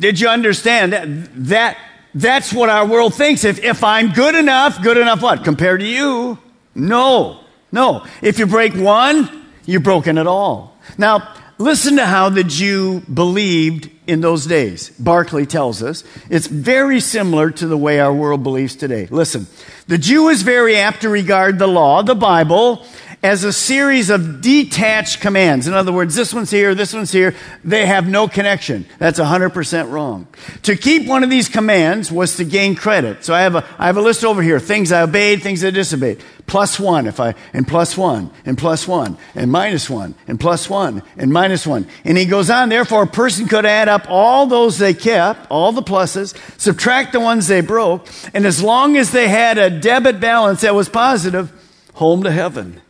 Did 0.00 0.18
you 0.18 0.28
understand 0.28 0.92
that? 0.92 1.06
that 1.48 1.78
that's 2.14 2.52
what 2.52 2.68
our 2.68 2.86
world 2.86 3.14
thinks. 3.14 3.44
If, 3.44 3.62
if 3.62 3.84
I'm 3.84 4.12
good 4.12 4.34
enough, 4.34 4.82
good 4.82 4.96
enough 4.96 5.22
what? 5.22 5.44
Compared 5.44 5.80
to 5.80 5.86
you? 5.86 6.38
No. 6.74 7.40
No. 7.70 8.04
If 8.20 8.38
you 8.38 8.46
break 8.46 8.74
one, 8.74 9.46
you've 9.64 9.84
broken 9.84 10.18
it 10.18 10.26
all. 10.26 10.76
Now, 10.98 11.32
listen 11.58 11.96
to 11.96 12.06
how 12.06 12.28
the 12.28 12.42
Jew 12.42 13.00
believed 13.00 13.90
in 14.08 14.22
those 14.22 14.44
days. 14.44 14.90
Barclay 14.98 15.44
tells 15.44 15.82
us 15.82 16.02
it's 16.28 16.48
very 16.48 16.98
similar 16.98 17.50
to 17.52 17.66
the 17.68 17.78
way 17.78 18.00
our 18.00 18.12
world 18.12 18.42
believes 18.42 18.74
today. 18.74 19.06
Listen, 19.10 19.46
the 19.86 19.98
Jew 19.98 20.28
is 20.28 20.42
very 20.42 20.76
apt 20.76 21.02
to 21.02 21.08
regard 21.08 21.60
the 21.60 21.68
law, 21.68 22.02
the 22.02 22.16
Bible, 22.16 22.84
as 23.22 23.44
a 23.44 23.52
series 23.52 24.08
of 24.08 24.40
detached 24.40 25.20
commands. 25.20 25.66
In 25.66 25.74
other 25.74 25.92
words, 25.92 26.14
this 26.14 26.32
one's 26.32 26.50
here, 26.50 26.74
this 26.74 26.94
one's 26.94 27.12
here. 27.12 27.34
They 27.62 27.84
have 27.84 28.08
no 28.08 28.28
connection. 28.28 28.86
That's 28.98 29.20
100% 29.20 29.90
wrong. 29.90 30.26
To 30.62 30.74
keep 30.74 31.06
one 31.06 31.22
of 31.22 31.28
these 31.28 31.48
commands 31.48 32.10
was 32.10 32.36
to 32.36 32.44
gain 32.44 32.74
credit. 32.74 33.24
So 33.24 33.34
I 33.34 33.42
have 33.42 33.56
a, 33.56 33.66
I 33.78 33.86
have 33.86 33.98
a 33.98 34.02
list 34.02 34.24
over 34.24 34.40
here. 34.40 34.58
Things 34.58 34.90
I 34.90 35.02
obeyed, 35.02 35.42
things 35.42 35.62
I 35.62 35.70
disobeyed. 35.70 36.22
Plus 36.46 36.80
one 36.80 37.06
if 37.06 37.20
I, 37.20 37.34
and 37.52 37.68
plus 37.68 37.96
one, 37.96 38.30
and 38.44 38.58
plus 38.58 38.88
one, 38.88 39.18
and 39.34 39.52
minus 39.52 39.88
one, 39.88 40.14
and 40.26 40.40
plus 40.40 40.68
one, 40.68 41.02
and 41.16 41.32
minus 41.32 41.66
one. 41.66 41.86
And 42.04 42.18
he 42.18 42.24
goes 42.24 42.50
on, 42.50 42.70
therefore 42.70 43.04
a 43.04 43.06
person 43.06 43.46
could 43.46 43.66
add 43.66 43.88
up 43.88 44.06
all 44.08 44.46
those 44.46 44.78
they 44.78 44.94
kept, 44.94 45.46
all 45.48 45.70
the 45.72 45.82
pluses, 45.82 46.34
subtract 46.58 47.12
the 47.12 47.20
ones 47.20 47.46
they 47.46 47.60
broke, 47.60 48.08
and 48.34 48.46
as 48.46 48.62
long 48.62 48.96
as 48.96 49.12
they 49.12 49.28
had 49.28 49.58
a 49.58 49.70
debit 49.70 50.18
balance 50.18 50.62
that 50.62 50.74
was 50.74 50.88
positive, 50.88 51.52
home 51.94 52.24
to 52.24 52.32
heaven. 52.32 52.80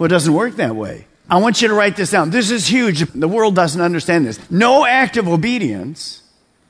Well, 0.00 0.06
it 0.06 0.08
doesn't 0.08 0.32
work 0.32 0.56
that 0.56 0.74
way. 0.74 1.06
I 1.28 1.36
want 1.40 1.60
you 1.60 1.68
to 1.68 1.74
write 1.74 1.94
this 1.94 2.10
down. 2.10 2.30
This 2.30 2.50
is 2.50 2.66
huge. 2.66 3.00
The 3.12 3.28
world 3.28 3.54
doesn't 3.54 3.82
understand 3.82 4.24
this. 4.24 4.40
No 4.50 4.86
act 4.86 5.18
of 5.18 5.28
obedience 5.28 6.22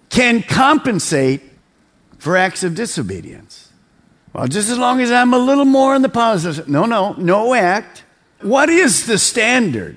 can 0.08 0.42
compensate 0.42 1.40
for 2.18 2.36
acts 2.36 2.64
of 2.64 2.74
disobedience. 2.74 3.70
Well, 4.32 4.48
just 4.48 4.68
as 4.68 4.78
long 4.78 5.00
as 5.00 5.12
I'm 5.12 5.32
a 5.32 5.38
little 5.38 5.64
more 5.64 5.94
on 5.94 6.02
the 6.02 6.08
positive. 6.08 6.68
No, 6.68 6.86
no, 6.86 7.12
no 7.12 7.54
act. 7.54 8.02
What 8.40 8.68
is 8.68 9.06
the 9.06 9.16
standard? 9.16 9.96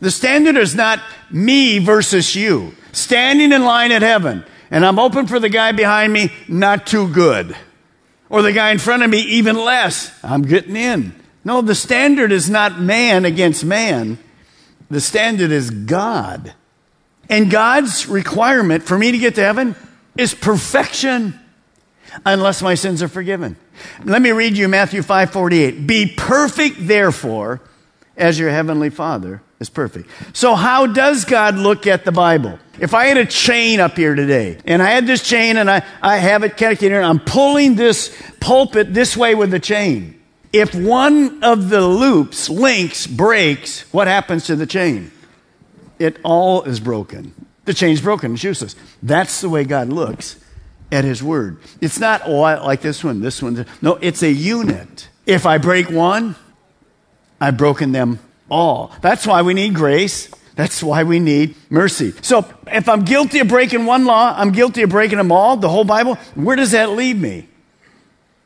The 0.00 0.10
standard 0.10 0.58
is 0.58 0.74
not 0.74 1.00
me 1.30 1.78
versus 1.78 2.36
you. 2.36 2.74
Standing 2.92 3.52
in 3.52 3.64
line 3.64 3.90
at 3.90 4.02
heaven, 4.02 4.44
and 4.70 4.84
I'm 4.84 4.98
open 4.98 5.26
for 5.26 5.40
the 5.40 5.48
guy 5.48 5.72
behind 5.72 6.12
me, 6.12 6.30
not 6.46 6.86
too 6.86 7.08
good. 7.08 7.56
Or 8.28 8.42
the 8.42 8.52
guy 8.52 8.70
in 8.70 8.78
front 8.78 9.02
of 9.02 9.08
me, 9.08 9.20
even 9.20 9.56
less. 9.56 10.12
I'm 10.22 10.42
getting 10.42 10.76
in. 10.76 11.14
No, 11.46 11.60
the 11.60 11.76
standard 11.76 12.32
is 12.32 12.50
not 12.50 12.80
man 12.80 13.24
against 13.24 13.64
man. 13.64 14.18
The 14.90 15.00
standard 15.00 15.52
is 15.52 15.70
God. 15.70 16.52
And 17.30 17.52
God's 17.52 18.08
requirement 18.08 18.82
for 18.82 18.98
me 18.98 19.12
to 19.12 19.18
get 19.18 19.36
to 19.36 19.44
heaven 19.44 19.76
is 20.18 20.34
perfection 20.34 21.38
unless 22.24 22.62
my 22.62 22.74
sins 22.74 23.00
are 23.00 23.06
forgiven. 23.06 23.54
Let 24.02 24.22
me 24.22 24.32
read 24.32 24.56
you 24.56 24.66
Matthew 24.66 25.02
5:48. 25.02 25.86
Be 25.86 26.12
perfect 26.16 26.78
therefore 26.80 27.60
as 28.16 28.40
your 28.40 28.50
heavenly 28.50 28.90
Father 28.90 29.40
is 29.60 29.68
perfect. 29.70 30.10
So, 30.32 30.56
how 30.56 30.88
does 30.88 31.24
God 31.24 31.54
look 31.54 31.86
at 31.86 32.04
the 32.04 32.10
Bible? 32.10 32.58
If 32.80 32.92
I 32.92 33.06
had 33.06 33.18
a 33.18 33.24
chain 33.24 33.78
up 33.78 33.96
here 33.96 34.16
today, 34.16 34.58
and 34.64 34.82
I 34.82 34.90
had 34.90 35.06
this 35.06 35.22
chain 35.22 35.58
and 35.58 35.70
I, 35.70 35.84
I 36.02 36.16
have 36.16 36.42
it 36.42 36.56
connected 36.56 36.86
here, 36.86 37.00
and 37.00 37.06
I'm 37.06 37.20
pulling 37.20 37.76
this 37.76 38.20
pulpit 38.40 38.92
this 38.92 39.16
way 39.16 39.36
with 39.36 39.52
the 39.52 39.60
chain. 39.60 40.16
If 40.52 40.74
one 40.74 41.42
of 41.42 41.68
the 41.68 41.80
loops, 41.80 42.48
links, 42.48 43.06
breaks, 43.06 43.82
what 43.92 44.06
happens 44.06 44.46
to 44.46 44.56
the 44.56 44.66
chain? 44.66 45.10
It 45.98 46.18
all 46.22 46.62
is 46.62 46.80
broken. 46.80 47.34
The 47.64 47.74
chain's 47.74 48.00
broken, 48.00 48.34
it's 48.34 48.44
useless. 48.44 48.76
That's 49.02 49.40
the 49.40 49.48
way 49.48 49.64
God 49.64 49.88
looks 49.88 50.38
at 50.92 51.04
His 51.04 51.22
Word. 51.22 51.58
It's 51.80 51.98
not, 51.98 52.22
oh, 52.24 52.42
I 52.42 52.62
like 52.62 52.80
this 52.80 53.02
one, 53.02 53.20
this 53.20 53.42
one. 53.42 53.66
No, 53.82 53.94
it's 53.96 54.22
a 54.22 54.30
unit. 54.30 55.08
If 55.26 55.46
I 55.46 55.58
break 55.58 55.90
one, 55.90 56.36
I've 57.40 57.56
broken 57.56 57.92
them 57.92 58.20
all. 58.48 58.92
That's 59.02 59.26
why 59.26 59.42
we 59.42 59.54
need 59.54 59.74
grace. 59.74 60.30
That's 60.54 60.82
why 60.82 61.02
we 61.02 61.18
need 61.18 61.54
mercy. 61.68 62.14
So 62.22 62.46
if 62.66 62.88
I'm 62.88 63.04
guilty 63.04 63.40
of 63.40 63.48
breaking 63.48 63.84
one 63.84 64.06
law, 64.06 64.34
I'm 64.36 64.52
guilty 64.52 64.82
of 64.82 64.90
breaking 64.90 65.18
them 65.18 65.30
all, 65.30 65.56
the 65.56 65.68
whole 65.68 65.84
Bible, 65.84 66.14
where 66.34 66.56
does 66.56 66.70
that 66.70 66.90
leave 66.92 67.20
me? 67.20 67.48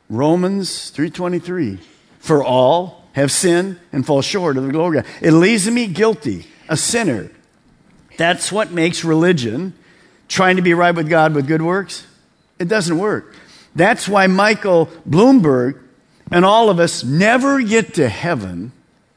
Romans 0.08 0.90
3:23. 0.90 1.78
For 2.20 2.44
all 2.44 3.04
have 3.12 3.32
sinned 3.32 3.80
and 3.92 4.06
fall 4.06 4.22
short 4.22 4.56
of 4.56 4.64
the 4.64 4.72
glory 4.72 4.98
of 4.98 5.04
God. 5.04 5.12
It 5.20 5.32
leaves 5.32 5.68
me 5.68 5.86
guilty, 5.86 6.46
a 6.68 6.76
sinner. 6.76 7.30
That's 8.16 8.52
what 8.52 8.70
makes 8.70 9.04
religion 9.04 9.74
trying 10.28 10.56
to 10.56 10.62
be 10.62 10.74
right 10.74 10.94
with 10.94 11.08
God 11.08 11.34
with 11.34 11.48
good 11.48 11.62
works. 11.62 12.06
It 12.58 12.68
doesn't 12.68 12.98
work. 12.98 13.34
That's 13.74 14.08
why 14.08 14.26
Michael 14.26 14.86
Bloomberg 15.08 15.80
and 16.30 16.44
all 16.44 16.70
of 16.70 16.78
us 16.78 17.02
never 17.02 17.60
get 17.62 17.94
to 17.94 18.08
heaven 18.08 18.72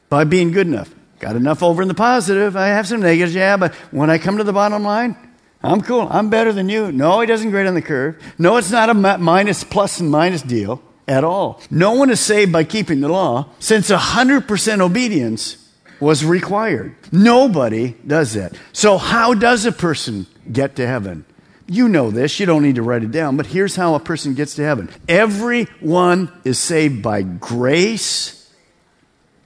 by 0.08 0.24
being 0.24 0.50
good 0.50 0.66
enough. 0.66 0.92
Got 1.20 1.36
enough 1.36 1.62
over 1.62 1.82
in 1.82 1.88
the 1.88 1.94
positive. 1.94 2.56
I 2.56 2.68
have 2.68 2.88
some 2.88 3.00
negatives, 3.00 3.34
yeah, 3.34 3.56
but 3.56 3.74
when 3.90 4.10
I 4.10 4.18
come 4.18 4.38
to 4.38 4.44
the 4.44 4.52
bottom 4.52 4.82
line, 4.82 5.16
I'm 5.62 5.80
cool. 5.80 6.08
I'm 6.10 6.30
better 6.30 6.52
than 6.52 6.68
you. 6.68 6.90
No, 6.92 7.20
he 7.20 7.26
doesn't 7.26 7.50
grade 7.50 7.66
on 7.66 7.74
the 7.74 7.82
curve. 7.82 8.22
No, 8.38 8.56
it's 8.56 8.70
not 8.70 8.90
a 8.90 8.94
minus, 8.94 9.64
plus 9.64 10.00
and 10.00 10.10
minus 10.10 10.42
deal 10.42 10.82
at 11.06 11.24
all. 11.24 11.60
No 11.70 11.92
one 11.92 12.10
is 12.10 12.20
saved 12.20 12.52
by 12.52 12.64
keeping 12.64 13.00
the 13.00 13.08
law 13.08 13.48
since 13.58 13.90
100% 13.90 14.80
obedience 14.80 15.58
was 16.00 16.24
required. 16.24 16.94
Nobody 17.12 17.94
does 18.06 18.34
that. 18.34 18.56
So, 18.72 18.98
how 18.98 19.34
does 19.34 19.64
a 19.64 19.72
person 19.72 20.26
get 20.50 20.76
to 20.76 20.86
heaven? 20.86 21.24
You 21.66 21.88
know 21.88 22.10
this, 22.10 22.38
you 22.38 22.46
don't 22.46 22.62
need 22.62 22.74
to 22.74 22.82
write 22.82 23.02
it 23.02 23.10
down, 23.10 23.36
but 23.36 23.46
here's 23.46 23.74
how 23.74 23.94
a 23.94 24.00
person 24.00 24.34
gets 24.34 24.54
to 24.56 24.62
heaven. 24.62 24.90
Everyone 25.08 26.30
is 26.44 26.58
saved 26.58 27.02
by 27.02 27.22
grace 27.22 28.52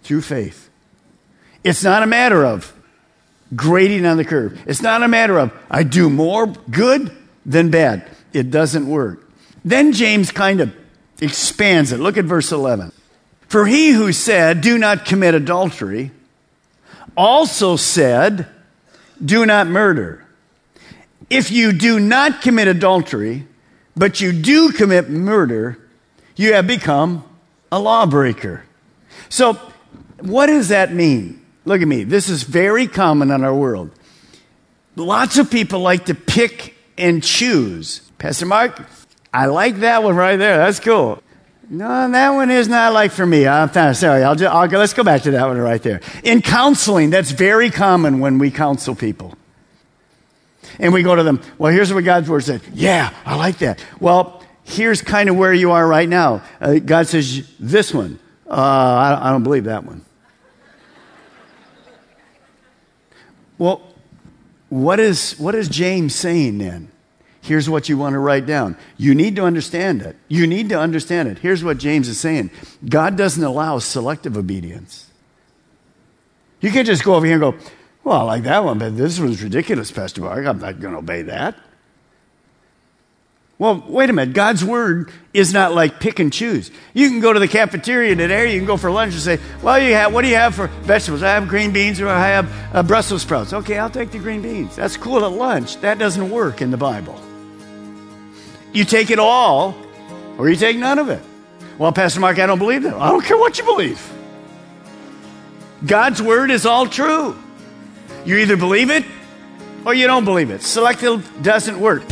through 0.03 0.23
faith. 0.23 0.69
It's 1.63 1.85
not 1.85 2.03
a 2.03 2.07
matter 2.07 2.45
of 2.45 2.73
grading 3.55 4.05
on 4.05 4.17
the 4.17 4.25
curve. 4.25 4.61
It's 4.67 4.83
not 4.83 5.03
a 5.03 5.09
matter 5.09 5.39
of 5.39 5.53
I 5.71 5.85
do 5.85 6.11
more 6.11 6.47
good 6.47 7.17
than 7.47 7.71
bad. 7.71 8.09
It 8.33 8.51
doesn't 8.51 8.89
work. 8.89 9.29
Then 9.65 9.93
James 9.93 10.33
kind 10.33 10.61
of 10.61 10.75
expands 11.21 11.93
it. 11.93 12.01
Look 12.01 12.17
at 12.17 12.25
verse 12.25 12.53
11. 12.53 12.93
For 13.49 13.67
he 13.67 13.91
who 13.91 14.13
said, 14.13 14.61
Do 14.61 14.79
not 14.79 15.05
commit 15.05 15.35
adultery, 15.35 16.11
also 17.17 17.77
said, 17.77 18.47
Do 19.23 19.47
not 19.47 19.67
murder. 19.67 20.25
If 21.31 21.51
you 21.51 21.73
do 21.73 21.99
not 21.99 22.41
commit 22.41 22.69
adultery, 22.69 23.47
but 23.97 24.21
you 24.21 24.33
do 24.33 24.71
commit 24.73 25.11
murder, 25.11 25.79
you 26.37 26.55
have 26.55 26.67
become 26.67 27.25
a 27.73 27.79
lawbreaker. 27.79 28.65
So, 29.29 29.55
what 30.21 30.47
does 30.47 30.69
that 30.69 30.93
mean? 30.93 31.45
Look 31.65 31.83
at 31.83 31.89
me. 31.89 32.05
This 32.05 32.29
is 32.29 32.45
very 32.45 32.87
common 32.87 33.31
in 33.31 33.45
our 33.45 33.55
world. 33.55 33.91
Lots 34.97 35.39
of 35.39 35.51
people 35.51 35.81
like 35.81 36.07
to 36.07 36.15
pick 36.15 36.75
and 36.97 37.23
choose. 37.23 38.01
Pastor 38.19 38.47
Mark, 38.47 38.81
I 39.39 39.47
like 39.47 39.77
that 39.77 40.03
one 40.03 40.17
right 40.17 40.35
there. 40.35 40.57
That's 40.57 40.81
cool. 40.81 41.23
No, 41.71 42.11
that 42.11 42.31
one 42.31 42.51
is 42.51 42.67
not 42.67 42.93
like 42.93 43.13
for 43.13 43.25
me. 43.25 43.47
I'm 43.47 43.95
sorry. 43.95 44.25
I'll, 44.25 44.35
just, 44.35 44.53
I'll 44.53 44.67
go, 44.67 44.79
let's 44.79 44.95
go 44.95 45.05
back 45.05 45.23
to 45.23 45.31
that 45.31 45.47
one 45.47 45.57
right 45.59 45.81
there. 45.81 46.01
In 46.25 46.43
counseling, 46.43 47.11
that's 47.11 47.31
very 47.31 47.71
common 47.71 48.19
when 48.19 48.39
we 48.39 48.51
counsel 48.51 48.97
people. 48.97 49.37
And 50.81 50.93
we 50.93 51.05
go 51.05 51.15
to 51.15 51.23
them, 51.23 51.41
well, 51.57 51.73
here's 51.73 51.95
what 51.95 52.03
God's 52.03 52.29
word 52.29 52.43
said. 52.43 52.63
Yeah, 52.75 53.15
I 53.25 53.37
like 53.37 53.59
that. 53.59 53.85
Well, 54.01 54.43
here's 54.65 55.03
kind 55.03 55.29
of 55.29 55.37
where 55.37 55.55
you 55.55 55.71
are 55.71 55.87
right 55.87 56.09
now. 56.09 56.43
Uh, 56.61 56.81
God 56.81 57.07
says, 57.07 57.49
this 57.61 57.95
one. 57.95 58.19
Uh, 58.45 58.55
I, 58.55 59.29
I 59.29 59.31
don't 59.31 59.45
believe 59.45 59.65
that 59.65 59.85
one. 59.85 60.05
Well, 63.57 63.83
what 64.69 64.99
is, 64.99 65.39
what 65.39 65.55
is 65.55 65.69
James 65.69 66.13
saying 66.17 66.59
then? 66.59 66.91
Here's 67.41 67.71
what 67.71 67.89
you 67.89 67.97
want 67.97 68.15
to 68.15 68.19
write 68.19 68.47
down. 68.47 68.77
You 68.97 69.15
need 69.15 69.37
to 69.37 69.45
understand 69.45 70.03
it. 70.03 70.17
You 70.29 70.47
need 70.47 70.69
to 70.71 70.79
understand 70.79 71.29
it. 71.29 71.39
Here's 71.39 71.63
what 71.63 71.79
James 71.79 72.09
is 72.09 72.19
saying 72.19 72.51
God 72.87 73.17
doesn't 73.17 73.43
allow 73.43 73.79
selective 73.79 74.37
obedience. 74.37 75.07
You 76.61 76.71
can't 76.73 76.87
just 76.87 77.05
go 77.05 77.15
over 77.15 77.25
here 77.25 77.35
and 77.35 77.59
go, 77.59 77.67
Well, 78.05 78.21
I 78.21 78.23
like 78.23 78.43
that 78.45 78.65
one, 78.65 78.79
but 78.79 78.97
this 78.97 79.21
one's 79.21 79.43
ridiculous, 79.43 79.91
Pastor 79.91 80.23
Mark. 80.23 80.47
I'm 80.47 80.59
not 80.59 80.81
going 80.81 80.93
to 80.93 80.99
obey 80.99 81.23
that. 81.23 81.57
Well, 83.59 83.83
wait 83.89 84.09
a 84.09 84.13
minute. 84.13 84.35
God's 84.35 84.65
word 84.65 85.11
is 85.35 85.53
not 85.53 85.75
like 85.75 85.99
pick 85.99 86.21
and 86.21 86.33
choose. 86.33 86.71
You 86.95 87.09
can 87.09 87.19
go 87.19 87.33
to 87.33 87.41
the 87.41 87.49
cafeteria 87.49 88.15
today, 88.15 88.53
you 88.53 88.61
can 88.61 88.67
go 88.67 88.77
for 88.77 88.91
lunch 88.91 89.15
and 89.15 89.23
say, 89.23 89.39
Well, 89.63 89.81
you 89.81 89.95
have, 89.95 90.13
what 90.13 90.23
do 90.23 90.29
you 90.29 90.37
have 90.37 90.55
for 90.55 90.69
vegetables? 90.83 91.23
I 91.23 91.31
have 91.31 91.49
green 91.49 91.73
beans 91.73 92.01
or 92.01 92.09
I 92.09 92.29
have 92.29 92.75
uh, 92.75 92.83
Brussels 92.83 93.23
sprouts. 93.23 93.53
Okay, 93.53 93.79
I'll 93.79 93.91
take 93.91 94.11
the 94.11 94.19
green 94.19 94.43
beans. 94.43 94.77
That's 94.77 94.97
cool 94.97 95.25
at 95.25 95.33
lunch. 95.33 95.81
That 95.81 95.99
doesn't 95.99 96.31
work 96.31 96.63
in 96.63 96.71
the 96.71 96.77
Bible. 96.77 97.21
You 98.73 98.85
take 98.85 99.11
it 99.11 99.19
all 99.19 99.75
or 100.37 100.49
you 100.49 100.57
take 100.57 100.77
none 100.77 100.99
of 100.99 101.09
it. 101.09 101.23
Well, 101.79 101.93
Pastor 101.93 102.21
Mark, 102.21 102.39
I 102.39 102.47
don't 102.47 102.59
believe 102.59 102.83
that. 102.83 102.95
I 102.95 103.11
don't 103.11 103.25
care 103.25 103.37
what 103.37 103.59
you 103.59 103.65
believe. 103.65 104.13
God's 105.87 106.21
word 106.21 106.51
is 106.51 106.67
all 106.67 106.87
true. 106.87 107.37
You 108.25 108.37
either 108.39 108.57
believe 108.57 108.91
it 108.91 109.05
or 109.85 109.95
you 109.95 110.07
don't 110.07 110.25
believe 110.25 110.51
it. 110.51 110.63
Selective 110.63 111.31
doesn't 111.43 111.79
work. 111.81 112.03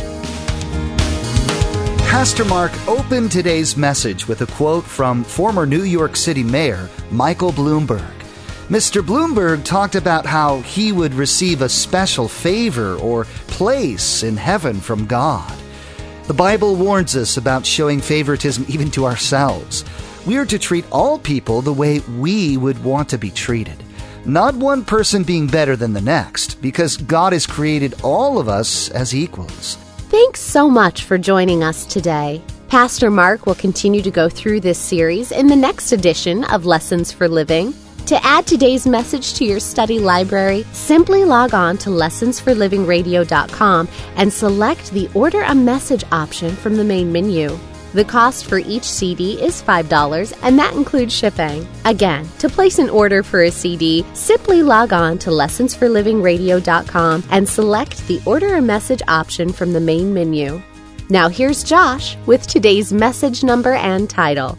Pastor 2.07 2.45
Mark 2.45 2.71
opened 2.87 3.31
today's 3.31 3.75
message 3.75 4.27
with 4.27 4.41
a 4.41 4.47
quote 4.47 4.85
from 4.85 5.23
former 5.23 5.65
New 5.65 5.83
York 5.83 6.15
City 6.15 6.43
Mayor 6.43 6.89
Michael 7.11 7.51
Bloomberg. 7.51 8.13
Mr. 8.69 9.01
Bloomberg 9.01 9.63
talked 9.63 9.95
about 9.95 10.25
how 10.25 10.61
he 10.61 10.91
would 10.91 11.13
receive 11.13 11.61
a 11.61 11.69
special 11.69 12.27
favor 12.27 12.95
or 12.95 13.25
place 13.47 14.23
in 14.23 14.37
heaven 14.37 14.79
from 14.79 15.05
God. 15.05 15.53
The 16.27 16.33
Bible 16.33 16.75
warns 16.75 17.15
us 17.15 17.37
about 17.37 17.65
showing 17.65 18.01
favoritism 18.01 18.65
even 18.67 18.91
to 18.91 19.05
ourselves. 19.05 19.85
We 20.25 20.35
are 20.35 20.45
to 20.47 20.59
treat 20.59 20.83
all 20.91 21.17
people 21.17 21.61
the 21.61 21.71
way 21.71 21.99
we 22.19 22.57
would 22.57 22.83
want 22.83 23.07
to 23.09 23.17
be 23.17 23.31
treated. 23.31 23.81
Not 24.25 24.53
one 24.53 24.83
person 24.83 25.23
being 25.23 25.47
better 25.47 25.77
than 25.77 25.93
the 25.93 26.01
next, 26.01 26.61
because 26.61 26.97
God 26.97 27.31
has 27.31 27.47
created 27.47 27.95
all 28.03 28.39
of 28.39 28.49
us 28.49 28.89
as 28.89 29.15
equals. 29.15 29.75
Thanks 30.09 30.41
so 30.41 30.69
much 30.69 31.03
for 31.03 31.17
joining 31.17 31.63
us 31.63 31.85
today. 31.85 32.41
Pastor 32.67 33.09
Mark 33.09 33.45
will 33.45 33.55
continue 33.55 34.01
to 34.01 34.11
go 34.11 34.27
through 34.27 34.59
this 34.59 34.77
series 34.77 35.31
in 35.31 35.47
the 35.47 35.55
next 35.55 35.93
edition 35.93 36.43
of 36.43 36.65
Lessons 36.65 37.09
for 37.09 37.29
Living. 37.29 37.73
To 38.07 38.25
add 38.25 38.47
today's 38.47 38.87
message 38.87 39.33
to 39.33 39.43
your 39.43 39.59
study 39.59 39.99
library, 39.99 40.65
simply 40.71 41.25
log 41.25 41.53
on 41.53 41.77
to 41.79 41.89
lessonsforlivingradio.com 41.89 43.89
and 44.15 44.31
select 44.31 44.91
the 44.91 45.09
Order 45.13 45.41
a 45.41 45.53
Message 45.53 46.05
option 46.13 46.55
from 46.55 46.77
the 46.77 46.85
main 46.85 47.11
menu. 47.11 47.59
The 47.93 48.05
cost 48.05 48.45
for 48.45 48.59
each 48.59 48.85
CD 48.85 49.33
is 49.41 49.61
$5, 49.61 50.39
and 50.41 50.57
that 50.57 50.73
includes 50.73 51.13
shipping. 51.13 51.67
Again, 51.83 52.25
to 52.39 52.47
place 52.47 52.79
an 52.79 52.89
order 52.89 53.23
for 53.23 53.43
a 53.43 53.51
CD, 53.51 54.05
simply 54.13 54.63
log 54.63 54.93
on 54.93 55.17
to 55.19 55.29
lessonsforlivingradio.com 55.29 57.23
and 57.29 57.49
select 57.49 58.07
the 58.07 58.21
Order 58.25 58.55
a 58.55 58.61
Message 58.61 59.01
option 59.09 59.51
from 59.51 59.73
the 59.73 59.81
main 59.81 60.13
menu. 60.13 60.61
Now, 61.09 61.27
here's 61.27 61.61
Josh 61.61 62.15
with 62.25 62.47
today's 62.47 62.93
message 62.93 63.43
number 63.43 63.73
and 63.73 64.09
title. 64.09 64.57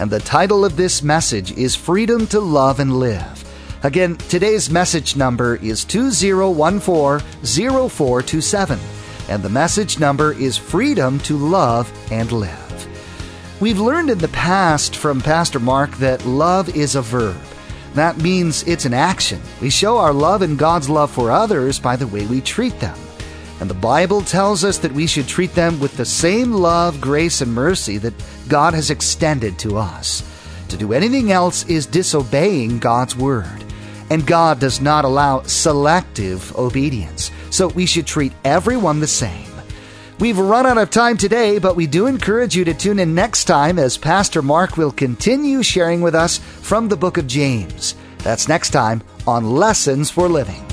and 0.01 0.11
the 0.11 0.19
title 0.19 0.65
of 0.65 0.77
this 0.77 1.01
message 1.01 1.53
is 1.53 1.77
Freedom 1.77 2.27
to 2.27 2.41
Love 2.41 2.81
and 2.81 2.99
Live. 2.99 3.45
Again, 3.85 4.17
today's 4.17 4.69
message 4.69 5.15
number 5.15 5.55
is 5.63 5.85
20140427, 5.85 8.79
and 9.29 9.45
the 9.45 9.49
message 9.49 10.01
number 10.01 10.33
is 10.33 10.57
Freedom 10.57 11.21
to 11.21 11.37
Love 11.37 11.89
and 12.11 12.33
Live. 12.33 12.89
We've 13.61 13.79
learned 13.79 14.11
in 14.11 14.19
the 14.19 14.27
past 14.27 14.97
from 14.97 15.21
Pastor 15.21 15.61
Mark 15.61 15.93
that 15.99 16.27
love 16.27 16.77
is 16.77 16.97
a 16.97 17.03
verb. 17.03 17.37
That 17.95 18.19
means 18.19 18.65
it's 18.65 18.87
an 18.87 18.95
action. 18.95 19.41
We 19.61 19.71
show 19.71 19.99
our 19.99 20.13
love 20.13 20.43
and 20.43 20.59
God's 20.59 20.91
love 20.91 21.13
for 21.13 21.31
others 21.31 21.79
by 21.79 21.95
the 21.95 22.09
way 22.09 22.27
we 22.27 22.41
treat 22.41 22.81
them. 22.81 22.99
And 23.61 23.69
the 23.69 23.75
Bible 23.75 24.23
tells 24.23 24.65
us 24.65 24.79
that 24.79 24.93
we 24.93 25.07
should 25.07 25.27
treat 25.27 25.55
them 25.55 25.81
with 25.81 25.97
the 25.97 26.05
same 26.05 26.53
love, 26.53 27.01
grace, 27.01 27.41
and 27.41 27.53
mercy 27.53 27.99
that 27.99 28.15
God 28.49 28.75
has 28.75 28.91
extended 28.91 29.59
to 29.61 29.77
us. 29.77 30.23
To 30.69 30.77
do 30.77 30.93
anything 30.93 31.33
else 31.33 31.67
is 31.67 31.87
disobeying 31.87 32.79
God's 32.79 33.17
word. 33.17 33.65
And 34.11 34.27
God 34.27 34.61
does 34.61 34.81
not 34.81 35.05
allow 35.05 35.43
selective 35.43 36.57
obedience. 36.57 37.31
So 37.51 37.69
we 37.69 37.87
should 37.87 38.07
treat 38.07 38.33
everyone 38.45 39.01
the 39.01 39.07
same. 39.07 39.47
We've 40.21 40.39
run 40.39 40.67
out 40.67 40.79
of 40.79 40.91
time 40.91 41.17
today, 41.17 41.59
but 41.59 41.77
we 41.77 41.87
do 41.87 42.07
encourage 42.07 42.57
you 42.57 42.65
to 42.65 42.75
tune 42.75 42.99
in 42.99 43.15
next 43.15 43.45
time 43.45 43.79
as 43.79 43.97
Pastor 43.97 44.43
Mark 44.43 44.77
will 44.77 44.91
continue 44.91 45.63
sharing 45.63 46.01
with 46.01 46.15
us 46.15 46.39
from 46.39 46.89
the 46.89 46.97
book 46.97 47.19
of 47.19 47.27
James. 47.27 47.95
That's 48.19 48.49
next 48.49 48.71
time 48.71 49.03
on 49.27 49.51
Lessons 49.51 50.11
for 50.11 50.29
Living. 50.29 50.68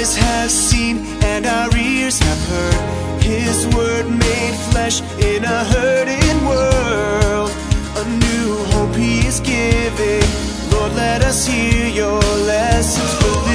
eyes 0.00 0.16
have 0.16 0.50
seen 0.50 0.98
and 1.22 1.44
our 1.44 1.76
ears 1.76 2.18
have 2.18 2.42
heard 2.48 3.22
His 3.22 3.66
word 3.76 4.08
made 4.08 4.54
flesh 4.70 5.02
in 5.18 5.44
a 5.44 5.64
hurting 5.64 6.38
world. 6.46 7.50
A 7.96 8.04
new 8.24 8.64
hope 8.72 8.94
He 8.94 9.26
is 9.26 9.40
giving. 9.40 10.24
Lord, 10.72 10.92
let 10.94 11.22
us 11.22 11.46
hear 11.46 11.86
your 11.86 12.20
lessons. 12.46 13.49